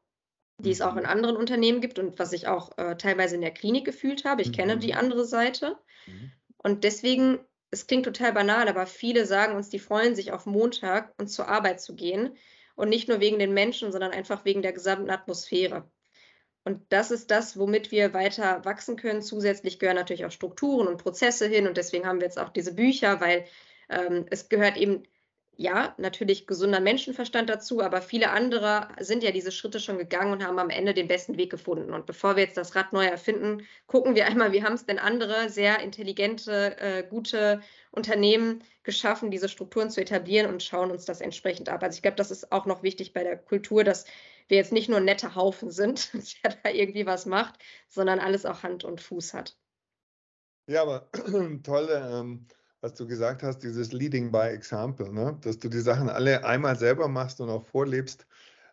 [0.58, 1.08] die es auch in mhm.
[1.08, 4.42] anderen Unternehmen gibt und was ich auch äh, teilweise in der Klinik gefühlt habe.
[4.42, 4.52] Ich mhm.
[4.52, 5.76] kenne die andere Seite.
[6.06, 6.32] Mhm.
[6.58, 7.40] Und deswegen,
[7.72, 11.48] es klingt total banal, aber viele sagen uns, die freuen sich auf Montag und zur
[11.48, 12.36] Arbeit zu gehen.
[12.74, 15.90] Und nicht nur wegen den Menschen, sondern einfach wegen der gesamten Atmosphäre.
[16.64, 19.22] Und das ist das, womit wir weiter wachsen können.
[19.22, 21.66] Zusätzlich gehören natürlich auch Strukturen und Prozesse hin.
[21.66, 23.46] Und deswegen haben wir jetzt auch diese Bücher, weil
[23.88, 25.04] ähm, es gehört eben
[25.56, 30.44] ja, natürlich gesunder Menschenverstand dazu, aber viele andere sind ja diese Schritte schon gegangen und
[30.44, 31.92] haben am Ende den besten Weg gefunden.
[31.92, 34.98] Und bevor wir jetzt das Rad neu erfinden, gucken wir einmal, wie haben es denn
[34.98, 41.20] andere sehr intelligente, äh, gute Unternehmen geschaffen, diese Strukturen zu etablieren und schauen uns das
[41.20, 41.82] entsprechend ab.
[41.82, 44.06] Also ich glaube, das ist auch noch wichtig bei der Kultur, dass
[44.48, 46.12] wir jetzt nicht nur nette Haufen sind,
[46.44, 49.56] der da irgendwie was macht, sondern alles auch Hand und Fuß hat.
[50.66, 51.10] Ja, aber
[51.62, 52.20] tolle.
[52.20, 52.46] Ähm
[52.82, 55.38] was du gesagt hast, dieses Leading by Example, ne?
[55.40, 58.26] dass du die Sachen alle einmal selber machst und auch vorlebst,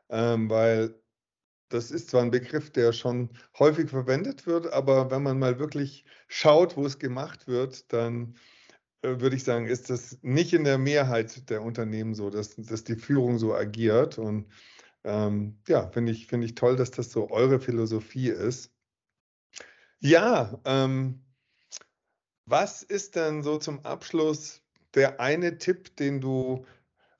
[0.09, 0.95] ähm, weil
[1.69, 3.29] das ist zwar ein Begriff, der schon
[3.59, 8.35] häufig verwendet wird, aber wenn man mal wirklich schaut, wo es gemacht wird, dann
[9.03, 12.83] äh, würde ich sagen, ist das nicht in der Mehrheit der Unternehmen so, dass, dass
[12.83, 14.17] die Führung so agiert.
[14.17, 14.47] Und
[15.03, 18.73] ähm, ja, finde ich, find ich toll, dass das so eure Philosophie ist.
[19.99, 21.23] Ja, ähm,
[22.49, 24.61] was ist denn so zum Abschluss
[24.95, 26.65] der eine Tipp, den du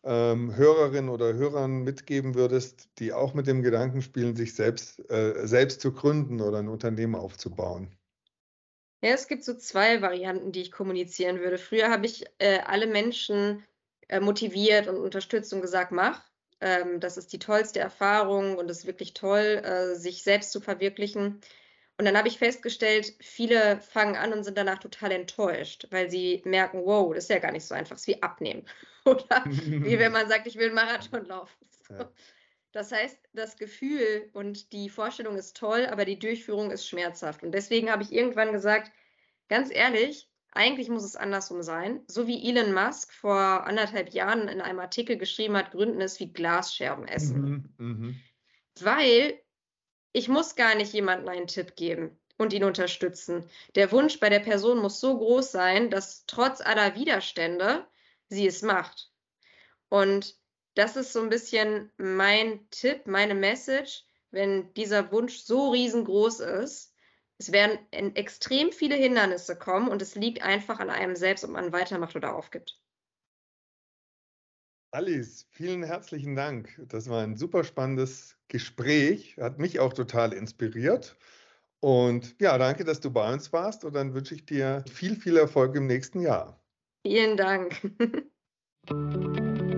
[0.03, 5.45] ähm, Hörerinnen oder Hörern mitgeben würdest, die auch mit dem Gedanken spielen, sich selbst, äh,
[5.45, 7.95] selbst zu gründen oder ein Unternehmen aufzubauen?
[9.01, 11.57] Ja, es gibt so zwei Varianten, die ich kommunizieren würde.
[11.57, 13.63] Früher habe ich äh, alle Menschen
[14.07, 16.21] äh, motiviert und unterstützt und gesagt, mach.
[16.61, 20.59] Ähm, das ist die tollste Erfahrung und es ist wirklich toll, äh, sich selbst zu
[20.59, 21.39] verwirklichen.
[21.99, 26.41] Und dann habe ich festgestellt, viele fangen an und sind danach total enttäuscht, weil sie
[26.45, 28.63] merken, wow, das ist ja gar nicht so einfach, es ist wie abnehmen.
[29.05, 31.53] Oder wie wenn man sagt, ich will einen Marathon laufen.
[31.89, 32.07] Ja.
[32.71, 37.41] Das heißt, das Gefühl und die Vorstellung ist toll, aber die Durchführung ist schmerzhaft.
[37.41, 38.91] Und deswegen habe ich irgendwann gesagt,
[39.47, 42.01] ganz ehrlich, eigentlich muss es andersrum sein.
[42.05, 46.31] So wie Elon Musk vor anderthalb Jahren in einem Artikel geschrieben hat, Gründen ist wie
[46.31, 47.73] Glasscherben essen.
[47.79, 48.13] Mhm, mh.
[48.81, 49.41] Weil
[50.11, 53.47] ich muss gar nicht jemandem einen Tipp geben und ihn unterstützen.
[53.75, 57.85] Der Wunsch bei der Person muss so groß sein, dass trotz aller Widerstände
[58.27, 59.11] sie es macht.
[59.89, 60.35] Und
[60.75, 66.93] das ist so ein bisschen mein Tipp, meine Message, wenn dieser Wunsch so riesengroß ist.
[67.37, 67.79] Es werden
[68.15, 72.35] extrem viele Hindernisse kommen und es liegt einfach an einem selbst, ob man weitermacht oder
[72.35, 72.79] aufgibt.
[74.91, 76.81] Alice, vielen herzlichen Dank.
[76.89, 81.15] Das war ein super spannendes Gespräch, hat mich auch total inspiriert.
[81.79, 85.37] Und ja, danke, dass du bei uns warst und dann wünsche ich dir viel, viel
[85.37, 86.59] Erfolg im nächsten Jahr.
[87.05, 87.79] Vielen Dank.